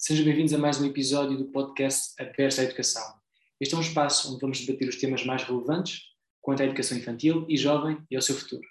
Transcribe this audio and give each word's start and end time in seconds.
Sejam 0.00 0.24
bem-vindos 0.24 0.54
a 0.54 0.58
mais 0.58 0.80
um 0.80 0.86
episódio 0.86 1.36
do 1.36 1.46
podcast 1.46 2.14
Aberto 2.22 2.60
à 2.60 2.62
Educação. 2.62 3.02
Este 3.60 3.74
é 3.74 3.78
um 3.78 3.80
espaço 3.80 4.30
onde 4.30 4.40
vamos 4.40 4.60
debater 4.60 4.88
os 4.88 4.94
temas 4.94 5.24
mais 5.24 5.42
relevantes 5.42 6.02
quanto 6.40 6.62
à 6.62 6.66
educação 6.66 6.96
infantil 6.96 7.44
e 7.48 7.56
jovem 7.56 7.98
e 8.08 8.14
ao 8.14 8.22
seu 8.22 8.36
futuro. 8.36 8.62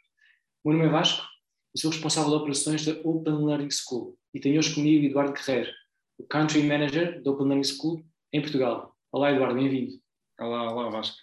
O 0.64 0.70
meu 0.70 0.78
nome 0.78 0.88
é 0.88 0.92
Vasco 0.94 1.28
e 1.76 1.82
sou 1.82 1.92
responsável 1.92 2.30
de 2.30 2.38
operações 2.38 2.86
da 2.86 2.94
Open 3.04 3.46
Learning 3.46 3.70
School 3.70 4.18
e 4.34 4.40
tenho 4.40 4.58
hoje 4.58 4.74
comigo 4.74 5.06
Eduardo 5.06 5.34
Guerreiro, 5.34 5.70
o 6.18 6.24
Country 6.24 6.64
Manager 6.64 7.22
da 7.22 7.30
Open 7.30 7.48
Learning 7.48 7.66
School 7.66 8.06
em 8.32 8.40
Portugal. 8.40 8.96
Olá 9.12 9.34
Eduardo, 9.34 9.56
bem-vindo. 9.56 10.02
Olá, 10.40 10.72
olá 10.72 10.90
Vasco. 10.90 11.18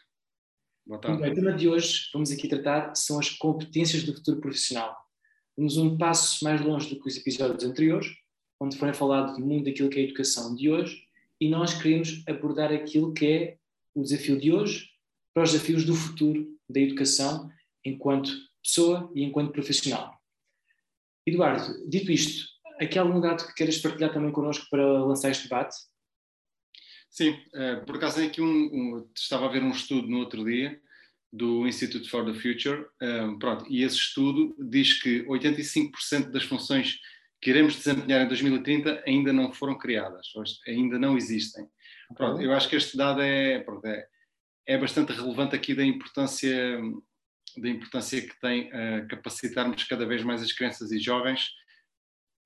Boa 0.86 1.00
tarde. 1.00 1.22
Bem, 1.22 1.32
o 1.32 1.34
tema 1.34 1.52
de 1.54 1.66
hoje 1.66 2.10
vamos 2.12 2.30
aqui 2.30 2.46
tratar 2.46 2.94
são 2.94 3.18
as 3.18 3.30
competências 3.30 4.04
do 4.04 4.12
futuro 4.12 4.38
profissional. 4.38 4.94
Vamos 5.56 5.78
um 5.78 5.96
passo 5.96 6.44
mais 6.44 6.60
longe 6.60 6.94
do 6.94 7.00
que 7.00 7.08
os 7.08 7.16
episódios 7.16 7.64
anteriores, 7.64 8.08
onde 8.60 8.76
foi 8.76 8.92
falado 8.94 9.38
muito 9.40 9.66
daquilo 9.66 9.88
que 9.88 9.98
é 9.98 10.02
a 10.02 10.04
educação 10.04 10.54
de 10.54 10.70
hoje, 10.70 11.04
e 11.40 11.48
nós 11.48 11.74
queremos 11.74 12.22
abordar 12.26 12.72
aquilo 12.72 13.12
que 13.12 13.26
é 13.26 13.58
o 13.94 14.02
desafio 14.02 14.38
de 14.38 14.52
hoje 14.52 14.88
para 15.32 15.42
os 15.42 15.52
desafios 15.52 15.84
do 15.84 15.94
futuro 15.94 16.56
da 16.68 16.80
educação 16.80 17.50
enquanto 17.84 18.32
pessoa 18.62 19.10
e 19.14 19.22
enquanto 19.22 19.52
profissional. 19.52 20.18
Eduardo, 21.26 21.88
dito 21.88 22.10
isto, 22.12 22.46
aqui 22.80 22.98
há 22.98 23.02
algum 23.02 23.20
dado 23.20 23.46
que 23.46 23.54
queiras 23.54 23.78
partilhar 23.78 24.12
também 24.12 24.32
connosco 24.32 24.66
para 24.70 25.04
lançar 25.04 25.30
este 25.30 25.44
debate? 25.44 25.76
Sim, 27.10 27.38
eh, 27.54 27.76
por 27.76 27.96
acaso 27.96 28.22
aqui 28.22 28.40
um, 28.40 28.46
um, 28.46 29.10
estava 29.14 29.46
a 29.46 29.48
ver 29.48 29.62
um 29.62 29.70
estudo 29.70 30.08
no 30.08 30.18
outro 30.18 30.44
dia 30.44 30.80
do 31.32 31.66
Institute 31.66 32.08
for 32.08 32.24
the 32.24 32.38
Future, 32.38 32.86
um, 33.00 33.34
eh, 33.34 33.36
pronto, 33.38 33.66
e 33.68 33.82
esse 33.82 33.96
estudo 33.96 34.54
diz 34.58 35.00
que 35.00 35.24
85% 35.24 36.30
das 36.30 36.44
funções 36.44 36.98
que 37.44 37.50
iremos 37.50 37.76
desempenhar 37.76 38.22
em 38.22 38.28
2030 38.28 39.02
ainda 39.06 39.30
não 39.30 39.52
foram 39.52 39.76
criadas, 39.76 40.28
ainda 40.66 40.98
não 40.98 41.14
existem. 41.14 41.68
Pronto, 42.16 42.40
eu 42.40 42.54
acho 42.54 42.70
que 42.70 42.74
este 42.74 42.96
dado 42.96 43.20
é, 43.20 43.60
pronto, 43.60 43.84
é, 43.84 44.06
é 44.66 44.78
bastante 44.78 45.12
relevante 45.12 45.54
aqui 45.54 45.74
da 45.74 45.84
importância, 45.84 46.80
da 47.58 47.68
importância 47.68 48.22
que 48.22 48.40
tem 48.40 48.68
uh, 48.68 49.06
capacitarmos 49.08 49.84
cada 49.84 50.06
vez 50.06 50.24
mais 50.24 50.42
as 50.42 50.52
crianças 50.52 50.90
e 50.90 50.98
jovens 50.98 51.50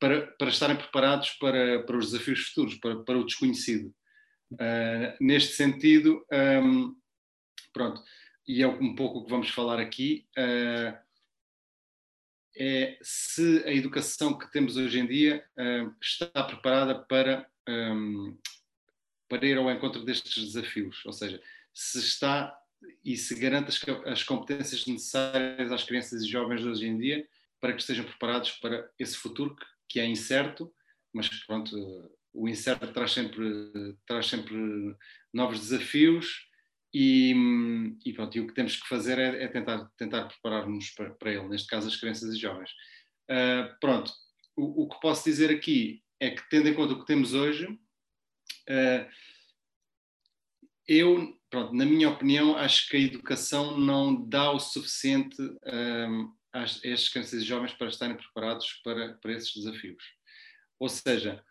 para, 0.01 0.27
para 0.33 0.49
estarem 0.49 0.77
preparados 0.77 1.31
para, 1.39 1.85
para 1.85 1.97
os 1.97 2.11
desafios 2.11 2.49
futuros, 2.49 2.75
para, 2.75 2.97
para 3.05 3.19
o 3.19 3.25
desconhecido. 3.25 3.95
Uh, 4.55 5.15
neste 5.21 5.55
sentido, 5.55 6.27
um, 6.33 6.37
ehm, 6.37 6.93
pronto, 7.73 8.03
e 8.49 8.65
é 8.65 8.67
um 8.67 8.97
pouco 8.97 9.21
o 9.21 9.25
que 9.25 9.31
vamos 9.31 9.51
falar 9.51 9.79
aqui, 9.79 10.27
uh, 10.37 10.99
é 12.59 12.99
se 13.01 13.63
a 13.65 13.73
educação 13.73 14.37
que 14.37 14.51
temos 14.51 14.77
hoje 14.77 14.99
em 14.99 15.07
dia 15.07 15.45
uh, 15.57 15.95
está 16.03 16.43
preparada 16.43 16.99
para, 16.99 17.49
um, 17.69 18.37
para 19.29 19.47
ir 19.47 19.57
ao 19.57 19.71
encontro 19.71 20.05
destes 20.05 20.45
desafios, 20.53 21.05
ou 21.07 21.13
seja, 21.13 21.41
se 21.73 21.99
está 21.99 22.59
e 23.05 23.17
se 23.17 23.35
garante 23.37 23.69
as, 23.69 23.81
as 24.07 24.23
competências 24.23 24.87
necessárias 24.87 25.71
às 25.71 25.85
crianças 25.85 26.23
e 26.23 26.29
jovens 26.29 26.61
de 26.61 26.69
hoje 26.69 26.87
em 26.87 26.99
dia 26.99 27.29
para 27.61 27.73
que 27.73 27.81
estejam 27.81 28.05
preparados 28.05 28.53
para 28.53 28.91
esse 28.99 29.17
futuro 29.17 29.55
que, 29.55 29.65
que 29.89 30.01
é 30.01 30.07
incerto, 30.07 30.73
mas 31.13 31.29
pronto, 31.45 32.11
o 32.33 32.49
incerto 32.49 32.93
traz 32.93 33.13
sempre, 33.13 33.97
traz 34.07 34.27
sempre 34.27 34.55
novos 35.33 35.61
desafios 35.61 36.48
e, 36.93 37.35
e, 38.05 38.13
pronto, 38.13 38.37
e 38.37 38.41
o 38.41 38.47
que 38.47 38.55
temos 38.55 38.77
que 38.77 38.89
fazer 38.89 39.19
é, 39.19 39.45
é 39.45 39.49
tentar, 39.49 39.91
tentar 39.97 40.25
preparar-nos 40.27 40.91
para, 40.91 41.11
para, 41.11 41.33
ele, 41.33 41.49
neste 41.49 41.69
caso 41.69 41.89
as 41.89 41.97
crianças 41.97 42.35
e 42.35 42.39
jovens. 42.39 42.71
Uh, 43.31 43.79
pronto, 43.79 44.11
o, 44.57 44.85
o, 44.85 44.89
que 44.89 44.99
posso 45.01 45.25
dizer 45.25 45.51
aqui 45.51 46.03
é 46.19 46.31
que, 46.31 46.49
tendo 46.49 46.69
em 46.69 46.75
conta 46.75 46.95
o 46.95 47.01
que 47.01 47.07
temos 47.07 47.35
hoje, 47.35 47.67
uh, 47.67 49.09
eu, 50.87 51.39
pronto, 51.51 51.75
na 51.75 51.85
minha 51.85 52.09
opinião, 52.09 52.57
acho 52.57 52.89
que 52.89 52.97
a 52.97 53.01
educação 53.01 53.79
não 53.79 54.27
dá 54.27 54.51
o 54.51 54.59
suficiente 54.59 55.41
uh, 55.43 56.35
às, 56.51 56.83
a 56.83 56.89
estes 56.89 57.11
crianças 57.11 57.43
e 57.43 57.45
jovens 57.45 57.75
para 57.75 57.89
estarem 57.89 58.17
preparados 58.17 58.81
para, 58.83 59.13
para 59.15 59.33
esses 59.33 59.55
desafios. 59.55 60.03
Ou 60.81 60.89
seja, 60.89 61.45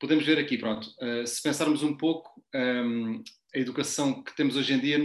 podemos 0.00 0.26
ver 0.26 0.38
aqui, 0.38 0.58
pronto, 0.58 0.88
se 1.26 1.42
pensarmos 1.42 1.82
um 1.82 1.96
pouco, 1.96 2.42
um, 2.54 3.22
a 3.56 3.58
educação 3.58 4.22
que 4.22 4.36
temos 4.36 4.54
hoje 4.54 4.74
em 4.74 4.78
dia, 4.78 4.98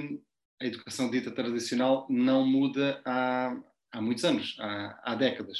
a 0.61 0.65
educação 0.65 1.09
dita 1.09 1.31
tradicional, 1.31 2.05
não 2.09 2.45
muda 2.45 3.01
há, 3.05 3.57
há 3.93 4.01
muitos 4.01 4.25
anos, 4.25 4.57
há, 4.59 4.99
há 5.05 5.15
décadas. 5.15 5.59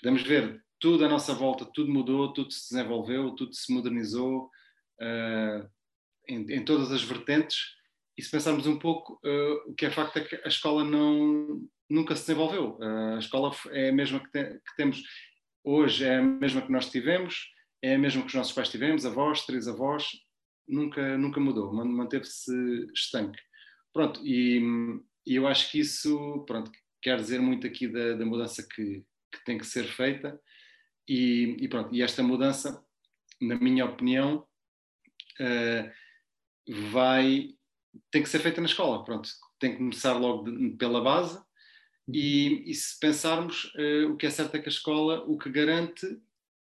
Podemos 0.00 0.22
ver 0.22 0.64
tudo 0.78 1.04
à 1.04 1.08
nossa 1.08 1.34
volta, 1.34 1.64
tudo 1.64 1.92
mudou, 1.92 2.32
tudo 2.32 2.52
se 2.52 2.72
desenvolveu, 2.72 3.32
tudo 3.32 3.52
se 3.52 3.72
modernizou 3.72 4.48
uh, 5.00 5.68
em, 6.28 6.46
em, 6.48 6.64
todas 6.64 6.92
as 6.92 7.02
vertentes. 7.02 7.58
E 8.16 8.22
se 8.22 8.30
pensarmos 8.30 8.68
um 8.68 8.78
pouco, 8.78 9.14
uh, 9.24 9.70
o 9.70 9.74
que 9.74 9.86
é 9.86 9.90
facto 9.90 10.16
é 10.18 10.20
que 10.20 10.36
a 10.44 10.48
escola 10.48 10.84
não, 10.84 11.60
nunca 11.90 12.14
se 12.14 12.22
desenvolveu. 12.22 12.78
Uh, 12.78 13.16
a 13.16 13.18
escola 13.18 13.50
é 13.70 13.88
a 13.88 13.92
mesma 13.92 14.20
que, 14.20 14.30
te, 14.30 14.44
que, 14.44 14.76
temos 14.76 15.02
hoje, 15.64 16.04
é 16.04 16.18
a 16.18 16.22
mesma 16.22 16.62
que 16.62 16.70
nós 16.70 16.88
tivemos, 16.88 17.50
é 17.82 17.96
a 17.96 17.98
mesma 17.98 18.22
que 18.22 18.28
os 18.28 18.34
nossos 18.34 18.52
pais 18.52 18.68
tivemos, 18.68 19.04
avós, 19.04 19.44
três 19.44 19.66
avós, 19.66 20.06
nunca, 20.68 21.16
nunca 21.18 21.40
mudou, 21.40 21.72
manteve-se 21.72 22.52
estanque. 22.94 23.40
Pronto, 23.92 24.20
e, 24.24 24.60
e, 25.26 25.34
eu 25.34 25.46
acho 25.46 25.70
que 25.70 25.80
isso 25.80 26.44
pronto, 26.46 26.70
quer 27.02 27.16
dizer 27.16 27.40
muito 27.40 27.66
aqui 27.66 27.86
da, 27.88 28.14
da 28.14 28.24
mudança 28.24 28.66
que, 28.66 29.04
que, 29.32 29.44
tem 29.44 29.58
que 29.58 29.66
ser 29.66 29.84
feita, 29.84 30.40
e, 31.08 31.56
e, 31.60 31.68
pronto, 31.68 31.94
e 31.94 32.02
esta 32.02 32.22
mudança, 32.22 32.82
na 33.40 33.56
minha 33.56 33.84
opinião, 33.84 34.46
uh, 35.40 35.90
vai, 36.90 37.50
tem 38.10 38.22
que 38.22 38.28
ser 38.28 38.38
feita 38.38 38.60
na 38.60 38.66
escola, 38.66 39.04
pronto, 39.04 39.28
tem 39.58 39.72
que 39.72 39.78
começar 39.78 40.14
logo 40.14 40.50
de, 40.50 40.70
pela 40.76 41.02
base, 41.02 41.42
e, 42.12 42.70
e 42.70 42.74
se 42.74 42.98
pensarmos, 42.98 43.64
uh, 43.74 44.10
o 44.10 44.16
que 44.16 44.26
é 44.26 44.30
certo 44.30 44.54
é 44.54 44.58
que 44.58 44.68
a 44.68 44.72
escola, 44.72 45.22
o 45.26 45.36
que 45.36 45.50
garante, 45.50 46.06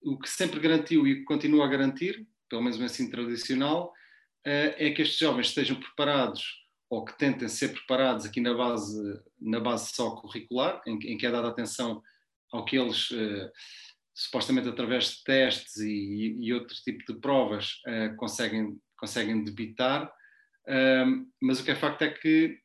o 0.03 0.19
que 0.19 0.29
sempre 0.29 0.61
garantiu 0.61 1.07
e 1.07 1.25
continua 1.25 1.65
a 1.65 1.69
garantir, 1.69 2.29
pelo 2.49 2.63
menos 2.63 2.81
ensino 2.81 3.11
tradicional, 3.11 3.93
eh, 4.45 4.75
é 4.79 4.91
que 4.91 5.03
estes 5.03 5.19
jovens 5.19 5.49
estejam 5.49 5.79
preparados 5.79 6.43
ou 6.91 7.05
que 7.05 7.17
tentem 7.19 7.49
ser 7.49 7.69
preparados 7.69 8.25
aqui 8.25 8.41
na 8.41 8.55
base, 8.55 9.21
na 9.39 9.61
base 9.61 9.93
só 9.95 10.11
curricular, 10.17 10.81
em, 10.87 10.99
em 11.13 11.19
que 11.19 11.27
é 11.27 11.31
dada 11.31 11.49
atenção 11.49 12.03
ao 12.51 12.65
que 12.65 12.79
eles, 12.79 13.11
uh, 13.11 13.51
supostamente 14.15 14.69
através 14.69 15.11
de 15.11 15.25
testes 15.25 15.77
e, 15.77 16.37
e, 16.41 16.53
outro 16.55 16.75
tipo 16.83 17.13
de 17.13 17.21
provas, 17.21 17.75
uh, 17.87 18.17
conseguem, 18.17 18.81
conseguem 18.97 19.45
debitar, 19.45 20.07
uh, 20.07 21.27
mas 21.43 21.61
o 21.61 21.65
que 21.65 21.73
é 21.73 21.75
facto 21.75 22.03
é 22.03 22.11
que 22.11 22.59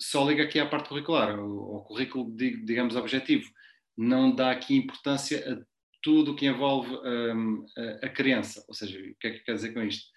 só 0.00 0.28
liga 0.28 0.42
aqui 0.42 0.58
à 0.58 0.66
parte 0.66 0.88
curricular, 0.88 1.38
o, 1.38 1.76
o 1.76 1.84
currículo, 1.84 2.34
digamos, 2.34 2.96
objetivo, 2.96 3.48
não 3.96 4.34
dá 4.34 4.50
aqui 4.50 4.74
importância 4.74 5.64
tudo 6.02 6.32
o 6.32 6.36
que 6.36 6.46
envolve 6.46 6.90
um, 6.94 7.64
a 8.02 8.08
criança. 8.08 8.64
Ou 8.68 8.74
seja, 8.74 8.98
o 8.98 9.14
que 9.20 9.28
é 9.28 9.30
que 9.30 9.44
quer 9.44 9.54
dizer 9.54 9.72
com 9.72 9.82
isto? 9.82 10.10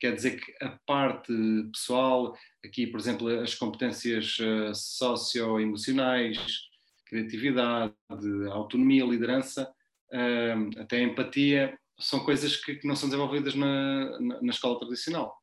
Quer 0.00 0.14
dizer 0.14 0.40
que 0.40 0.64
a 0.64 0.78
parte 0.86 1.32
pessoal, 1.72 2.36
aqui, 2.64 2.86
por 2.86 2.98
exemplo, 2.98 3.28
as 3.40 3.54
competências 3.54 4.38
uh, 4.38 4.74
socioemocionais, 4.74 6.38
criatividade, 7.06 7.94
autonomia, 8.50 9.04
liderança, 9.04 9.72
uh, 10.12 10.80
até 10.80 11.02
empatia, 11.02 11.78
são 11.98 12.20
coisas 12.20 12.56
que, 12.56 12.76
que 12.76 12.86
não 12.86 12.96
são 12.96 13.08
desenvolvidas 13.08 13.54
na, 13.54 14.20
na, 14.20 14.42
na 14.42 14.50
escola 14.50 14.78
tradicional. 14.78 15.36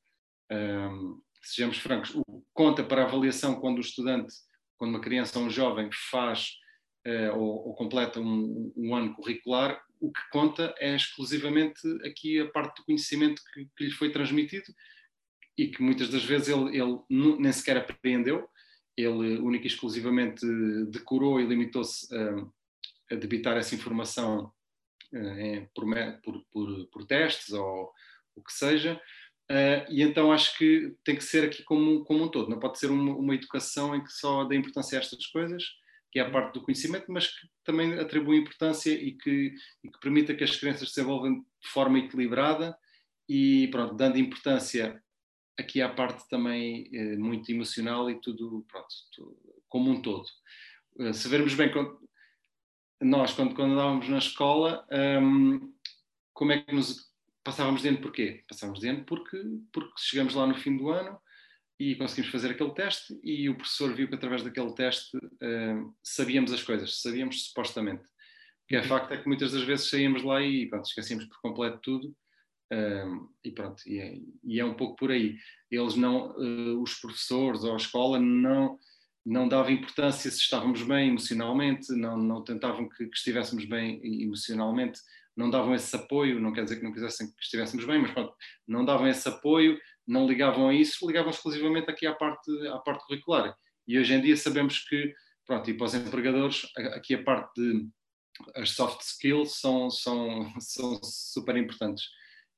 Um, 0.51 1.21
sejamos 1.41 1.77
francos, 1.77 2.13
o 2.15 2.43
conta 2.53 2.83
para 2.83 3.03
avaliação 3.03 3.59
quando 3.59 3.77
o 3.77 3.81
estudante, 3.81 4.33
quando 4.77 4.91
uma 4.91 5.01
criança 5.01 5.39
ou 5.39 5.45
um 5.45 5.49
jovem 5.49 5.89
faz 6.11 6.49
uh, 7.07 7.37
ou, 7.37 7.67
ou, 7.67 7.73
completa 7.75 8.19
um, 8.19 8.73
um, 8.75 8.95
ano 8.95 9.13
curricular, 9.13 9.81
o 9.99 10.11
que 10.11 10.21
conta 10.31 10.73
é 10.77 10.95
exclusivamente 10.95 11.81
aqui 12.05 12.39
a 12.39 12.47
parte 12.49 12.77
do 12.77 12.85
conhecimento 12.85 13.41
que, 13.53 13.67
que 13.75 13.85
lhe 13.85 13.91
foi 13.91 14.11
transmitido 14.11 14.67
e 15.57 15.67
que 15.67 15.81
muitas 15.81 16.09
das 16.09 16.23
vezes 16.23 16.47
ele, 16.47 16.77
ele 16.77 16.99
nem 17.09 17.51
sequer 17.51 17.77
apreendeu, 17.77 18.47
ele 18.95 19.37
única 19.39 19.65
e 19.65 19.67
exclusivamente 19.67 20.45
decorou 20.89 21.39
e 21.39 21.45
limitou-se 21.45 22.07
a, 22.15 23.13
a 23.13 23.15
debitar 23.15 23.57
essa 23.57 23.75
informação 23.75 24.51
uh, 25.13 25.69
por, 25.73 25.85
por, 26.23 26.45
por, 26.51 26.85
por, 26.87 27.05
testes 27.05 27.51
ou 27.51 27.91
o 28.35 28.41
que 28.41 28.53
seja, 28.53 28.99
Uh, 29.51 29.81
e 29.89 30.03
então 30.03 30.31
acho 30.31 30.55
que 30.59 30.95
tem 31.03 31.15
que 31.15 31.23
ser 31.23 31.43
aqui 31.43 31.63
como, 31.63 32.05
como 32.05 32.23
um 32.23 32.27
todo, 32.27 32.51
não 32.51 32.59
pode 32.59 32.77
ser 32.77 32.91
uma, 32.91 33.15
uma, 33.15 33.33
educação 33.33 33.95
em 33.95 34.03
que 34.03 34.11
só 34.11 34.43
dê 34.43 34.55
importância 34.55 34.95
a 34.95 35.01
estas 35.01 35.25
coisas, 35.25 35.63
que 36.11 36.19
é 36.19 36.23
a 36.23 36.29
parte 36.29 36.53
do 36.53 36.63
conhecimento, 36.63 37.11
mas 37.11 37.27
que 37.27 37.47
também 37.63 37.93
atribui 37.93 38.37
importância 38.37 38.91
e 38.91 39.11
que, 39.11 39.53
e 39.83 39.89
que 39.89 39.99
permita 39.99 40.33
que 40.33 40.43
as 40.43 40.55
crianças 40.55 40.89
se 40.89 40.95
desenvolvam 40.95 41.39
de 41.39 41.69
forma 41.69 41.99
equilibrada 41.99 42.77
e, 43.27 43.67
pronto, 43.67 43.95
dando 43.95 44.17
importância 44.17 45.01
aqui 45.57 45.81
à 45.81 45.89
parte 45.89 46.27
também 46.29 46.89
eh, 46.93 47.17
muito 47.17 47.51
emocional 47.51 48.09
e 48.09 48.19
tudo, 48.19 48.65
pronto, 48.67 48.87
tudo, 49.11 49.37
como 49.67 49.91
um 49.91 50.01
todo. 50.01 50.25
Uh, 50.95 51.13
se 51.13 51.27
vermos 51.27 51.53
bem, 51.53 51.71
quando, 51.71 51.99
nós, 53.01 53.33
quando, 53.33 53.53
quando 53.53 53.73
andávamos 53.73 54.09
na 54.09 54.17
escola, 54.17 54.87
um, 55.21 55.73
como 56.33 56.53
é 56.53 56.61
que 56.61 56.73
nos 56.73 57.09
passávamos 57.43 57.81
de 57.81 57.89
ano 57.89 58.01
porquê? 58.01 58.43
Passávamos 58.47 58.79
de 58.79 58.87
ano 58.87 59.03
porque, 59.05 59.37
porque 59.71 59.93
chegamos 59.97 60.33
lá 60.33 60.47
no 60.47 60.55
fim 60.55 60.77
do 60.77 60.89
ano 60.89 61.19
e 61.79 61.95
conseguimos 61.95 62.29
fazer 62.29 62.51
aquele 62.51 62.73
teste 62.73 63.17
e 63.23 63.49
o 63.49 63.55
professor 63.55 63.93
viu 63.93 64.09
que 64.09 64.15
através 64.15 64.43
daquele 64.43 64.73
teste 64.73 65.15
uh, 65.15 65.95
sabíamos 66.03 66.51
as 66.51 66.61
coisas, 66.61 67.01
sabíamos 67.01 67.47
supostamente. 67.47 68.03
O 68.03 68.67
que 68.67 68.75
é 68.75 68.81
uhum. 68.81 68.87
facto 68.87 69.13
é 69.13 69.17
que 69.17 69.27
muitas 69.27 69.53
das 69.53 69.63
vezes 69.63 69.89
saíamos 69.89 70.21
lá 70.21 70.41
e 70.41 70.67
pronto, 70.67 70.85
esquecíamos 70.85 71.25
por 71.25 71.39
completo 71.41 71.79
tudo 71.81 72.07
uh, 72.73 73.33
e 73.43 73.51
pronto, 73.51 73.81
e 73.87 73.99
é, 73.99 74.17
e 74.43 74.59
é, 74.59 74.65
um 74.65 74.73
pouco 74.73 74.97
por 74.97 75.09
aí. 75.09 75.37
Eles 75.71 75.95
não, 75.95 76.31
uh, 76.31 76.81
os 76.81 76.95
professores 76.95 77.63
ou 77.63 77.73
a 77.73 77.77
escola 77.77 78.19
não 78.19 78.77
não 79.25 79.47
davam 79.47 79.71
importância 79.71 80.31
se 80.31 80.39
estávamos 80.39 80.81
bem 80.81 81.09
emocionalmente, 81.09 81.93
não, 81.93 82.17
não 82.17 82.43
tentavam 82.43 82.89
que, 82.89 83.05
que 83.05 83.15
estivéssemos 83.15 83.65
bem 83.65 83.99
emocionalmente, 84.23 84.99
não 85.35 85.49
davam 85.49 85.75
esse 85.75 85.95
apoio, 85.95 86.39
não 86.39 86.51
quer 86.51 86.63
dizer 86.63 86.77
que 86.77 86.83
não 86.83 86.91
quisessem 86.91 87.27
que 87.27 87.41
estivéssemos 87.41 87.85
bem, 87.85 88.01
mas 88.01 88.11
pronto, 88.11 88.33
não 88.67 88.83
davam 88.83 89.07
esse 89.07 89.27
apoio, 89.27 89.79
não 90.09 90.27
ligavam 90.27 90.69
a 90.69 90.73
isso, 90.73 91.07
ligavam 91.07 91.31
exclusivamente 91.31 91.89
aqui 91.89 92.05
à 92.07 92.13
parte, 92.13 92.51
à 92.67 92.79
parte 92.79 93.05
curricular. 93.05 93.55
E 93.87 93.97
hoje 93.97 94.13
em 94.13 94.21
dia 94.21 94.35
sabemos 94.35 94.79
que, 94.79 95.13
pronto, 95.45 95.69
e 95.69 95.73
para 95.73 95.85
os 95.85 95.93
empregadores, 95.95 96.67
aqui 96.95 97.15
a 97.15 97.23
parte 97.23 97.61
de 97.61 97.87
as 98.55 98.71
soft 98.71 99.01
skills 99.01 99.59
são, 99.59 99.89
são, 99.89 100.53
são 100.59 100.99
super 101.03 101.55
importantes. 101.57 102.05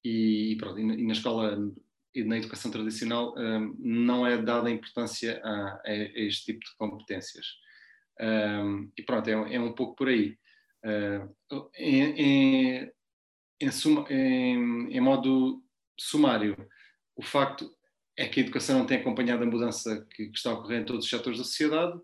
E, 0.04 0.56
pronto, 0.60 0.80
e 0.80 1.06
na 1.06 1.14
escola 1.14 1.58
e 2.14 2.24
na 2.24 2.38
educação 2.38 2.72
tradicional 2.72 3.34
um, 3.38 3.76
não 3.80 4.28
é 4.28 4.38
dada 4.38 4.70
importância 4.70 5.42
a, 5.44 5.82
a, 5.86 5.94
este 5.94 6.54
tipo 6.54 6.60
de 6.60 6.76
competências. 6.78 7.46
Um, 8.20 8.92
e 8.98 9.04
pronto, 9.04 9.30
é, 9.30 9.56
é, 9.56 9.60
um 9.60 9.74
pouco 9.74 9.96
por 9.96 10.10
aí. 10.10 10.38
Uh, 10.84 11.70
em, 11.76 12.04
em, 12.20 12.92
em, 13.60 13.72
suma, 13.72 14.06
em, 14.10 15.00
modo 15.00 15.64
sumário, 16.00 16.56
o 17.22 17.24
facto 17.24 17.72
é 18.18 18.28
que 18.28 18.40
a 18.40 18.44
educação 18.44 18.80
não 18.80 18.86
tem 18.88 18.98
acompanhado 18.98 19.44
a 19.44 19.46
mudança 19.46 20.08
que, 20.10 20.26
que 20.28 20.38
está 20.38 20.50
a 20.50 20.54
ocorrer 20.54 20.82
em 20.82 20.86
todos 20.86 21.06
os 21.06 21.10
setores 21.10 21.38
da 21.38 21.44
sociedade 21.44 22.00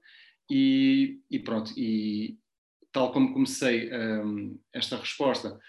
e, 0.50 1.20
e 1.30 1.40
pronto, 1.40 1.74
e 1.76 2.38
tal 2.92 3.12
como 3.12 3.34
comecei 3.34 3.92
um, 3.92 4.60
esta 4.72 4.96
resposta, 4.96 5.60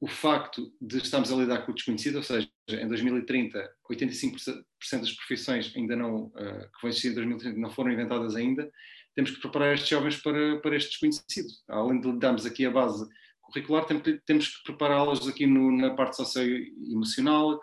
o 0.00 0.06
facto 0.06 0.72
de 0.80 0.98
estarmos 0.98 1.32
a 1.32 1.36
lidar 1.36 1.66
com 1.66 1.72
o 1.72 1.74
desconhecido, 1.74 2.16
ou 2.16 2.22
seja, 2.22 2.48
em 2.68 2.86
2030, 2.86 3.68
85% 3.90 4.64
das 4.92 5.12
profissões 5.12 5.72
ainda 5.76 5.96
não, 5.96 6.26
uh, 6.26 6.32
que 6.32 6.80
vão 6.80 6.88
existir 6.88 7.08
em 7.08 7.14
2030 7.14 7.58
não 7.58 7.70
foram 7.70 7.92
inventadas 7.92 8.36
ainda, 8.36 8.70
temos 9.14 9.32
que 9.32 9.40
preparar 9.40 9.74
estes 9.74 9.88
jovens 9.88 10.16
para, 10.22 10.60
para 10.60 10.76
este 10.76 10.90
desconhecido. 10.90 11.48
Além 11.68 12.00
de 12.00 12.18
darmos 12.18 12.46
aqui 12.46 12.64
a 12.64 12.70
base 12.70 13.06
curricular, 13.42 13.84
temos 14.24 14.48
que 14.48 14.62
prepará-los 14.64 15.28
aqui 15.28 15.46
no, 15.46 15.76
na 15.76 15.94
parte 15.94 16.16
socioemocional, 16.16 17.60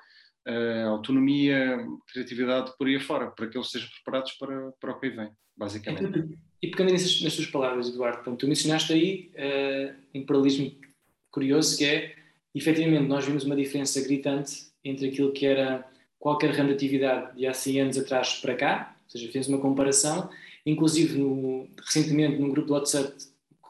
uh, 0.49 0.89
autonomia, 0.89 1.85
criatividade, 2.11 2.73
por 2.77 2.87
aí 2.87 2.95
afora, 2.95 3.27
para 3.27 3.47
que 3.47 3.57
eles 3.57 3.67
estejam 3.67 3.89
preparados 3.89 4.31
para, 4.33 4.71
para 4.79 4.91
o 4.91 4.99
que 4.99 5.09
vem, 5.09 5.29
basicamente. 5.55 6.37
E 6.61 6.67
pegando 6.67 6.91
nas, 6.91 7.21
nas 7.21 7.35
tuas 7.35 7.47
palavras, 7.47 7.87
Eduardo, 7.87 8.23
pronto, 8.23 8.39
tu 8.39 8.47
mencionaste 8.47 8.91
aí 8.91 9.31
uh, 9.35 10.19
um 10.19 10.25
paralelismo 10.25 10.71
curioso 11.31 11.77
que 11.77 11.85
é, 11.85 12.15
efetivamente, 12.53 13.07
nós 13.07 13.25
vimos 13.25 13.43
uma 13.43 13.55
diferença 13.55 14.01
gritante 14.01 14.67
entre 14.83 15.09
aquilo 15.09 15.31
que 15.31 15.45
era 15.45 15.87
qualquer 16.17 16.51
ramo 16.51 16.69
de 16.69 16.75
atividade 16.75 17.37
de 17.37 17.45
há 17.45 17.53
100 17.53 17.81
anos 17.81 17.97
atrás 17.97 18.35
para 18.35 18.55
cá, 18.55 18.95
ou 19.05 19.09
seja, 19.09 19.31
fez 19.31 19.47
uma 19.47 19.59
comparação, 19.59 20.29
inclusive 20.65 21.17
no, 21.17 21.69
recentemente 21.85 22.37
num 22.37 22.49
grupo 22.49 22.67
do 22.67 22.73
WhatsApp 22.73 23.13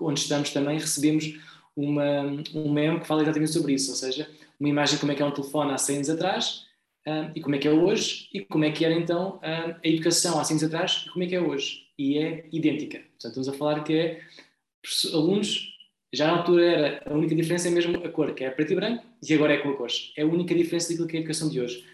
onde 0.01 0.21
estamos 0.21 0.49
também 0.51 0.79
recebemos 0.79 1.37
uma, 1.75 2.21
um 2.55 2.71
meme 2.71 3.01
que 3.01 3.07
fala 3.07 3.21
exatamente 3.21 3.51
sobre 3.51 3.73
isso, 3.73 3.91
ou 3.91 3.97
seja, 3.97 4.29
uma 4.59 4.69
imagem 4.69 4.97
como 4.97 5.11
é 5.11 5.15
que 5.15 5.21
é 5.21 5.25
um 5.25 5.31
telefone 5.31 5.71
há 5.71 5.77
100 5.77 5.95
anos 5.97 6.09
atrás 6.09 6.68
e 7.35 7.41
como 7.41 7.55
é 7.55 7.57
que 7.57 7.67
é 7.67 7.71
hoje 7.71 8.27
e 8.33 8.41
como 8.41 8.63
é 8.63 8.71
que 8.71 8.83
era 8.85 8.93
então 8.93 9.39
a 9.41 9.79
educação 9.83 10.39
há 10.39 10.43
100 10.43 10.55
anos 10.55 10.63
atrás 10.63 11.03
e 11.05 11.09
como 11.09 11.23
é 11.23 11.27
que 11.27 11.35
é 11.35 11.41
hoje. 11.41 11.87
E 11.97 12.17
é 12.17 12.45
idêntica. 12.51 12.99
Portanto, 12.99 13.39
estamos 13.39 13.49
a 13.49 13.53
falar 13.53 13.83
que 13.83 13.93
é 13.93 14.21
alunos, 15.13 15.77
já 16.13 16.27
na 16.27 16.37
altura 16.37 16.65
era 16.65 17.03
a 17.05 17.13
única 17.13 17.35
diferença 17.35 17.67
é 17.67 17.71
mesmo 17.71 17.97
a 18.03 18.09
cor, 18.09 18.33
que 18.33 18.43
é 18.43 18.49
preto 18.49 18.73
e 18.73 18.75
branco, 18.75 19.05
e 19.27 19.33
agora 19.33 19.53
é 19.53 19.57
com 19.57 19.69
a 19.69 19.75
cores. 19.75 20.11
É 20.17 20.23
a 20.23 20.25
única 20.25 20.55
diferença 20.55 20.89
daquilo 20.89 21.07
que 21.07 21.17
é 21.17 21.19
a 21.19 21.21
educação 21.21 21.49
de 21.49 21.61
hoje. 21.61 21.85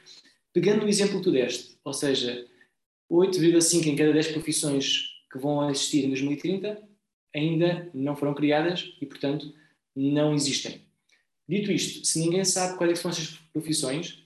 Pegando 0.54 0.86
o 0.86 0.90
exemplo 0.90 1.18
que 1.18 1.24
tu 1.24 1.32
deste, 1.32 1.76
ou 1.84 1.94
seja, 1.94 2.46
8,5 3.12 3.88
em 3.88 3.96
cada 3.96 4.14
10 4.14 4.28
profissões 4.30 5.10
que 5.32 5.38
vão 5.38 5.70
existir 5.70 6.06
em 6.06 6.10
2030 6.10 6.82
ainda 7.36 7.90
não 7.94 8.16
foram 8.16 8.34
criadas 8.34 8.94
e, 9.02 9.06
portanto, 9.06 9.54
não 9.96 10.34
existem. 10.34 10.82
Dito 11.48 11.72
isto, 11.72 12.06
se 12.06 12.20
ninguém 12.20 12.44
sabe 12.46 12.78
quais 12.78 12.94
é 12.94 12.96
são 12.96 13.12
essas 13.12 13.28
profissões, 13.54 14.25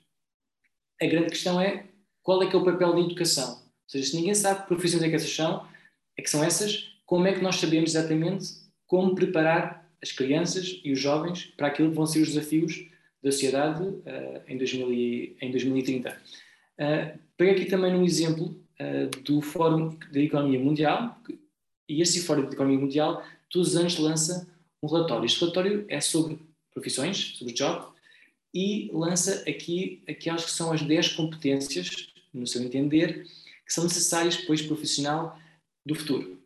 a 1.01 1.05
grande 1.05 1.29
questão 1.29 1.59
é 1.59 1.85
qual 2.21 2.43
é 2.43 2.47
que 2.47 2.55
é 2.55 2.59
o 2.59 2.63
papel 2.63 2.93
da 2.93 2.99
educação. 2.99 3.53
Ou 3.53 3.61
seja, 3.87 4.09
se 4.09 4.15
ninguém 4.15 4.35
sabe 4.35 4.61
que 4.61 4.67
profissões 4.67 5.03
é 5.03 5.09
que 5.09 5.15
essas 5.15 5.33
são, 5.33 5.67
é 6.17 6.21
que 6.21 6.29
são 6.29 6.43
essas, 6.43 6.91
como 7.05 7.27
é 7.27 7.33
que 7.33 7.41
nós 7.41 7.55
sabemos 7.55 7.95
exatamente 7.95 8.47
como 8.85 9.15
preparar 9.15 9.89
as 10.01 10.11
crianças 10.11 10.79
e 10.83 10.91
os 10.91 10.99
jovens 10.99 11.45
para 11.57 11.67
aquilo 11.67 11.89
que 11.89 11.95
vão 11.95 12.05
ser 12.05 12.21
os 12.21 12.29
desafios 12.29 12.87
da 13.21 13.31
sociedade 13.31 13.83
uh, 13.83 14.41
em, 14.47 14.57
2000 14.57 14.93
e, 14.93 15.37
em 15.41 15.51
2030. 15.51 16.09
Uh, 16.09 17.19
pego 17.35 17.51
aqui 17.51 17.65
também 17.65 17.93
um 17.93 18.05
exemplo 18.05 18.55
uh, 18.79 19.21
do 19.23 19.41
Fórum 19.41 19.97
da 20.11 20.19
Economia 20.19 20.59
Mundial, 20.59 21.19
e 21.87 22.01
este 22.01 22.21
Fórum 22.21 22.45
da 22.45 22.53
Economia 22.53 22.79
Mundial 22.79 23.23
todos 23.49 23.69
os 23.69 23.75
anos 23.75 23.97
lança 23.97 24.47
um 24.81 24.87
relatório. 24.87 25.25
Este 25.25 25.39
relatório 25.41 25.85
é 25.89 25.99
sobre 25.99 26.39
profissões, 26.73 27.35
sobre 27.37 27.53
job, 27.53 27.87
e 28.53 28.89
lança 28.93 29.43
aqui 29.47 30.03
aquelas 30.07 30.45
que 30.45 30.51
são 30.51 30.71
as 30.71 30.81
10 30.81 31.13
competências, 31.13 32.09
no 32.33 32.47
seu 32.47 32.61
entender, 32.63 33.25
que 33.65 33.73
são 33.73 33.83
necessárias 33.83 34.35
para 34.35 34.55
o 34.55 34.67
profissional 34.67 35.37
do 35.85 35.95
futuro. 35.95 36.41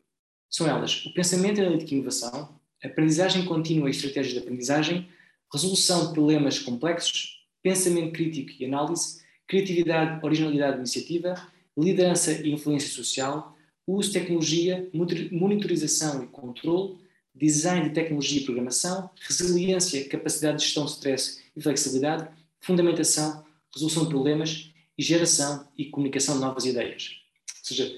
São 0.50 0.68
elas 0.68 1.06
o 1.06 1.14
pensamento 1.14 1.60
analítico 1.60 1.94
e 1.94 1.98
inovação, 1.98 2.60
aprendizagem 2.84 3.46
contínua 3.46 3.88
e 3.88 3.92
estratégias 3.92 4.34
de 4.34 4.40
aprendizagem, 4.40 5.10
resolução 5.52 6.08
de 6.08 6.14
problemas 6.14 6.60
complexos, 6.60 7.46
pensamento 7.62 8.12
crítico 8.12 8.52
e 8.60 8.66
análise, 8.66 9.22
criatividade, 9.48 10.24
originalidade 10.26 10.76
e 10.76 10.80
iniciativa, 10.80 11.48
liderança 11.78 12.32
e 12.32 12.52
influência 12.52 12.90
social, 12.90 13.56
uso 13.88 14.12
de 14.12 14.20
tecnologia, 14.20 14.90
monitorização 15.32 16.24
e 16.24 16.28
controle, 16.28 16.98
design 17.36 17.90
de 17.90 17.96
tecnologia 17.96 18.42
e 18.42 18.46
programação, 18.46 19.10
resiliência, 19.28 20.08
capacidade 20.08 20.58
de 20.58 20.66
gestão 20.66 20.86
de 20.86 20.92
stress 20.92 21.42
e 21.56 21.62
flexibilidade, 21.62 22.30
fundamentação, 22.60 23.44
resolução 23.74 24.04
de 24.04 24.10
problemas 24.10 24.72
e 24.98 25.04
geração 25.04 25.68
e 25.78 25.86
comunicação 25.86 26.36
de 26.36 26.42
novas 26.42 26.66
ideias. 26.66 27.20
Ou 27.60 27.66
seja, 27.66 27.96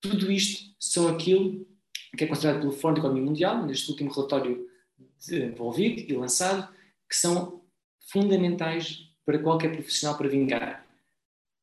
tudo 0.00 0.30
isto 0.30 0.74
são 0.78 1.08
aquilo 1.08 1.66
que 2.16 2.24
é 2.24 2.26
considerado 2.26 2.60
pelo 2.60 2.72
Fórum 2.72 2.94
de 2.94 3.00
Economia 3.00 3.24
Mundial, 3.24 3.66
neste 3.66 3.90
último 3.90 4.10
relatório 4.10 4.68
desenvolvido 5.18 6.10
e 6.10 6.16
lançado, 6.16 6.72
que 7.08 7.16
são 7.16 7.60
fundamentais 8.00 9.10
para 9.24 9.38
qualquer 9.38 9.72
profissional 9.72 10.16
para 10.16 10.28
vingar. 10.28 10.86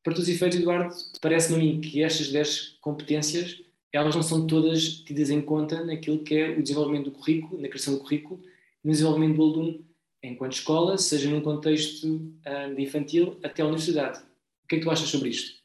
Para 0.02 0.12
todos 0.12 0.28
os 0.28 0.34
efeitos, 0.34 0.58
Eduardo, 0.58 0.94
parece-me 1.20 1.56
a 1.56 1.58
mim 1.58 1.80
que 1.80 2.02
estas 2.02 2.30
10 2.30 2.76
competências 2.80 3.63
elas 3.96 4.14
não 4.14 4.22
são 4.22 4.46
todas 4.46 4.88
tidas 4.88 5.30
em 5.30 5.40
conta 5.40 5.84
naquilo 5.84 6.24
que 6.24 6.34
é 6.34 6.50
o 6.50 6.62
desenvolvimento 6.62 7.04
do 7.04 7.12
currículo, 7.12 7.60
na 7.60 7.68
criação 7.68 7.94
do 7.94 8.00
currículo, 8.00 8.42
no 8.82 8.90
desenvolvimento 8.90 9.36
do 9.36 9.42
aluno 9.42 9.84
enquanto 10.22 10.54
escola, 10.54 10.98
seja 10.98 11.30
num 11.30 11.40
contexto 11.40 12.06
uh, 12.06 12.74
de 12.74 12.82
infantil 12.82 13.38
até 13.42 13.62
a 13.62 13.66
universidade. 13.66 14.18
O 14.64 14.66
que 14.68 14.76
é 14.76 14.78
que 14.78 14.84
tu 14.84 14.90
achas 14.90 15.08
sobre 15.08 15.28
isto? 15.28 15.62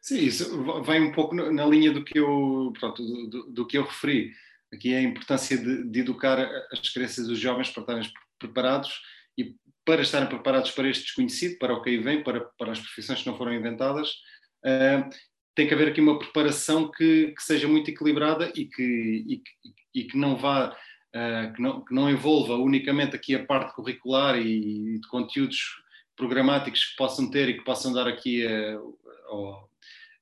Sim, 0.00 0.18
isso 0.18 0.64
vai 0.82 0.98
um 0.98 1.12
pouco 1.12 1.34
na 1.34 1.66
linha 1.66 1.92
do 1.92 2.02
que 2.02 2.18
eu, 2.18 2.72
pronto, 2.80 3.02
do, 3.28 3.44
do 3.50 3.66
que 3.66 3.76
eu 3.76 3.84
referi. 3.84 4.32
Aqui 4.72 4.94
é 4.94 4.98
a 4.98 5.02
importância 5.02 5.58
de, 5.58 5.84
de, 5.84 6.00
educar 6.00 6.38
as 6.72 6.88
crianças 6.88 7.28
e 7.28 7.32
os 7.32 7.38
jovens 7.38 7.68
para 7.68 7.82
estarem 7.82 8.12
preparados 8.38 9.02
e 9.36 9.54
para 9.84 10.00
estarem 10.00 10.28
preparados 10.28 10.70
para 10.70 10.88
este 10.88 11.04
desconhecido, 11.04 11.58
para 11.58 11.74
o 11.74 11.82
que 11.82 11.90
aí 11.90 11.98
vem, 11.98 12.22
para, 12.22 12.40
para 12.40 12.72
as 12.72 12.80
profissões 12.80 13.20
que 13.20 13.26
não 13.26 13.36
foram 13.36 13.52
inventadas, 13.52 14.08
uh, 14.64 15.10
tem 15.54 15.66
que 15.66 15.74
haver 15.74 15.88
aqui 15.88 16.00
uma 16.00 16.18
preparação 16.18 16.90
que, 16.90 17.32
que 17.36 17.42
seja 17.42 17.66
muito 17.66 17.90
equilibrada 17.90 18.52
e 18.54 18.64
que, 18.66 18.82
e, 18.82 19.42
e 19.94 20.04
que 20.04 20.16
não 20.16 20.36
vá, 20.36 20.70
uh, 20.70 21.52
que, 21.54 21.60
não, 21.60 21.84
que 21.84 21.94
não 21.94 22.10
envolva 22.10 22.54
unicamente 22.54 23.16
aqui 23.16 23.34
a 23.34 23.44
parte 23.44 23.74
curricular 23.74 24.38
e, 24.38 24.94
e 24.94 25.00
de 25.00 25.08
conteúdos 25.08 25.82
programáticos 26.16 26.84
que 26.84 26.96
possam 26.96 27.30
ter 27.30 27.48
e 27.48 27.54
que 27.54 27.64
possam 27.64 27.92
dar 27.92 28.06
aqui 28.06 28.46
uh, 28.46 29.68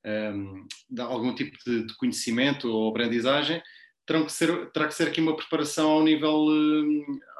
um, 0.05 0.67
algum 1.01 1.33
tipo 1.35 1.57
de, 1.65 1.85
de, 1.85 1.93
conhecimento 1.97 2.71
ou 2.71 2.89
aprendizagem, 2.89 3.61
terão 4.05 4.25
que 4.25 4.31
ser, 4.31 4.71
terá 4.71 4.87
que 4.87 4.95
ser 4.95 5.09
aqui 5.09 5.21
uma 5.21 5.35
preparação 5.35 5.91
ao 5.91 6.03
nível, 6.03 6.47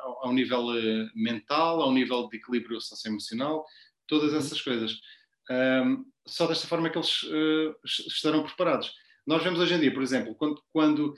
ao, 0.04 0.28
ao 0.28 0.34
nível 0.34 0.66
mental, 1.16 1.82
ao 1.82 1.92
nível 1.92 2.28
de 2.28 2.38
equilíbrio 2.38 2.80
socioemocional, 2.82 3.66
todas 4.08 4.32
uhum. 4.32 4.38
essas 4.38 4.62
coisas. 4.62 5.00
Um, 5.50 6.06
só 6.30 6.48
desta 6.48 6.68
forma 6.68 6.88
é 6.88 6.90
que 6.90 6.98
eles 6.98 7.24
uh, 7.24 7.76
estarão 7.84 8.44
preparados. 8.44 8.94
Nós 9.26 9.44
vemos 9.44 9.60
hoje 9.60 9.74
em 9.74 9.80
dia, 9.80 9.94
por 9.94 10.02
exemplo, 10.02 10.34
quando, 10.36 10.64
quando 10.72 11.14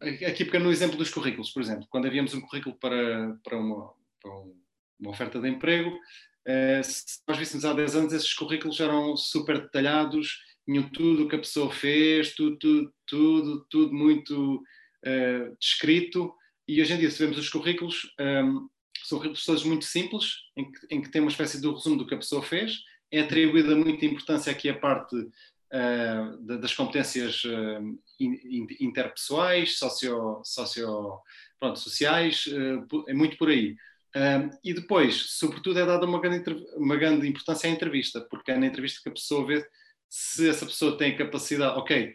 aqui 0.00 0.44
pegando 0.44 0.64
no 0.64 0.72
exemplo 0.72 0.96
dos 0.96 1.10
currículos, 1.10 1.50
por 1.50 1.62
exemplo, 1.62 1.86
quando 1.90 2.06
havíamos 2.06 2.34
um 2.34 2.40
currículo 2.40 2.76
para, 2.76 3.36
para, 3.42 3.58
uma, 3.58 3.92
para, 4.20 4.30
um, 4.32 4.54
uma 5.00 5.10
oferta 5.10 5.40
de 5.40 5.48
emprego, 5.48 5.90
uh, 5.90 6.84
se 6.84 7.20
nós 7.26 7.38
víssemos 7.38 7.64
há 7.64 7.72
10 7.72 7.96
anos, 7.96 8.12
esses 8.12 8.32
currículos 8.34 8.78
eram 8.80 9.16
super 9.16 9.60
detalhados, 9.60 10.38
tinham 10.64 10.88
tudo 10.90 11.24
o 11.24 11.28
que 11.28 11.36
a 11.36 11.40
pessoa 11.40 11.72
fez, 11.72 12.34
tudo, 12.34 12.56
tudo, 12.58 12.94
tudo, 13.06 13.66
tudo 13.70 13.92
muito 13.92 14.56
uh, 14.56 15.56
descrito, 15.58 16.34
e 16.68 16.82
hoje 16.82 16.92
em 16.92 16.98
dia, 16.98 17.10
se 17.10 17.18
vemos 17.18 17.38
os 17.38 17.48
currículos, 17.48 18.12
um, 18.20 18.68
são 19.04 19.18
currículos 19.18 19.64
muito 19.64 19.84
simples, 19.84 20.34
em 20.56 20.70
que, 20.70 20.86
em 20.90 21.00
que 21.00 21.08
tem 21.08 21.20
uma 21.20 21.30
espécie 21.30 21.60
de 21.60 21.68
resumo 21.68 21.96
do 21.96 22.06
que 22.06 22.14
a 22.14 22.18
pessoa 22.18 22.42
fez, 22.42 22.82
é 23.10 23.20
atribuída 23.20 23.74
muita 23.74 24.04
importância 24.04 24.50
aqui 24.50 24.68
à 24.68 24.78
parte 24.78 25.16
uh, 25.16 26.42
das 26.58 26.74
competências 26.74 27.44
uh, 27.44 27.98
interpessoais, 28.80 29.78
socio, 29.78 30.40
socio, 30.44 31.20
pronto, 31.58 31.78
sociais, 31.78 32.46
uh, 32.46 33.04
é 33.08 33.14
muito 33.14 33.36
por 33.36 33.48
aí. 33.48 33.76
e 34.64 34.72
depois, 34.72 35.14
sobretudo, 35.14 35.78
é 35.78 35.84
dada 35.86 36.06
uma 36.06 36.20
grande, 36.20 36.42
uma 36.76 36.96
grande 36.96 37.26
importância 37.28 37.68
à 37.68 37.72
entrevista, 37.72 38.20
porque 38.30 38.50
é 38.50 38.56
na 38.56 38.66
entrevista 38.66 39.00
que 39.02 39.08
a 39.10 39.12
pessoa 39.12 39.46
vê 39.46 39.66
se 40.08 40.48
essa 40.48 40.64
pessoa 40.64 40.96
tem 40.96 41.16
capacidade, 41.16 41.78
ok, 41.78 42.14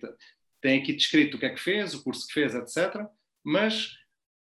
tem 0.62 0.80
aqui 0.82 0.94
descrito 0.94 1.38
o 1.38 1.40
que 1.40 1.46
é 1.46 1.50
que 1.50 1.60
fez, 1.60 1.94
o 1.94 2.04
curso 2.04 2.28
que 2.28 2.34
fez, 2.34 2.56
etc. 2.56 3.06
Mas 3.44 3.98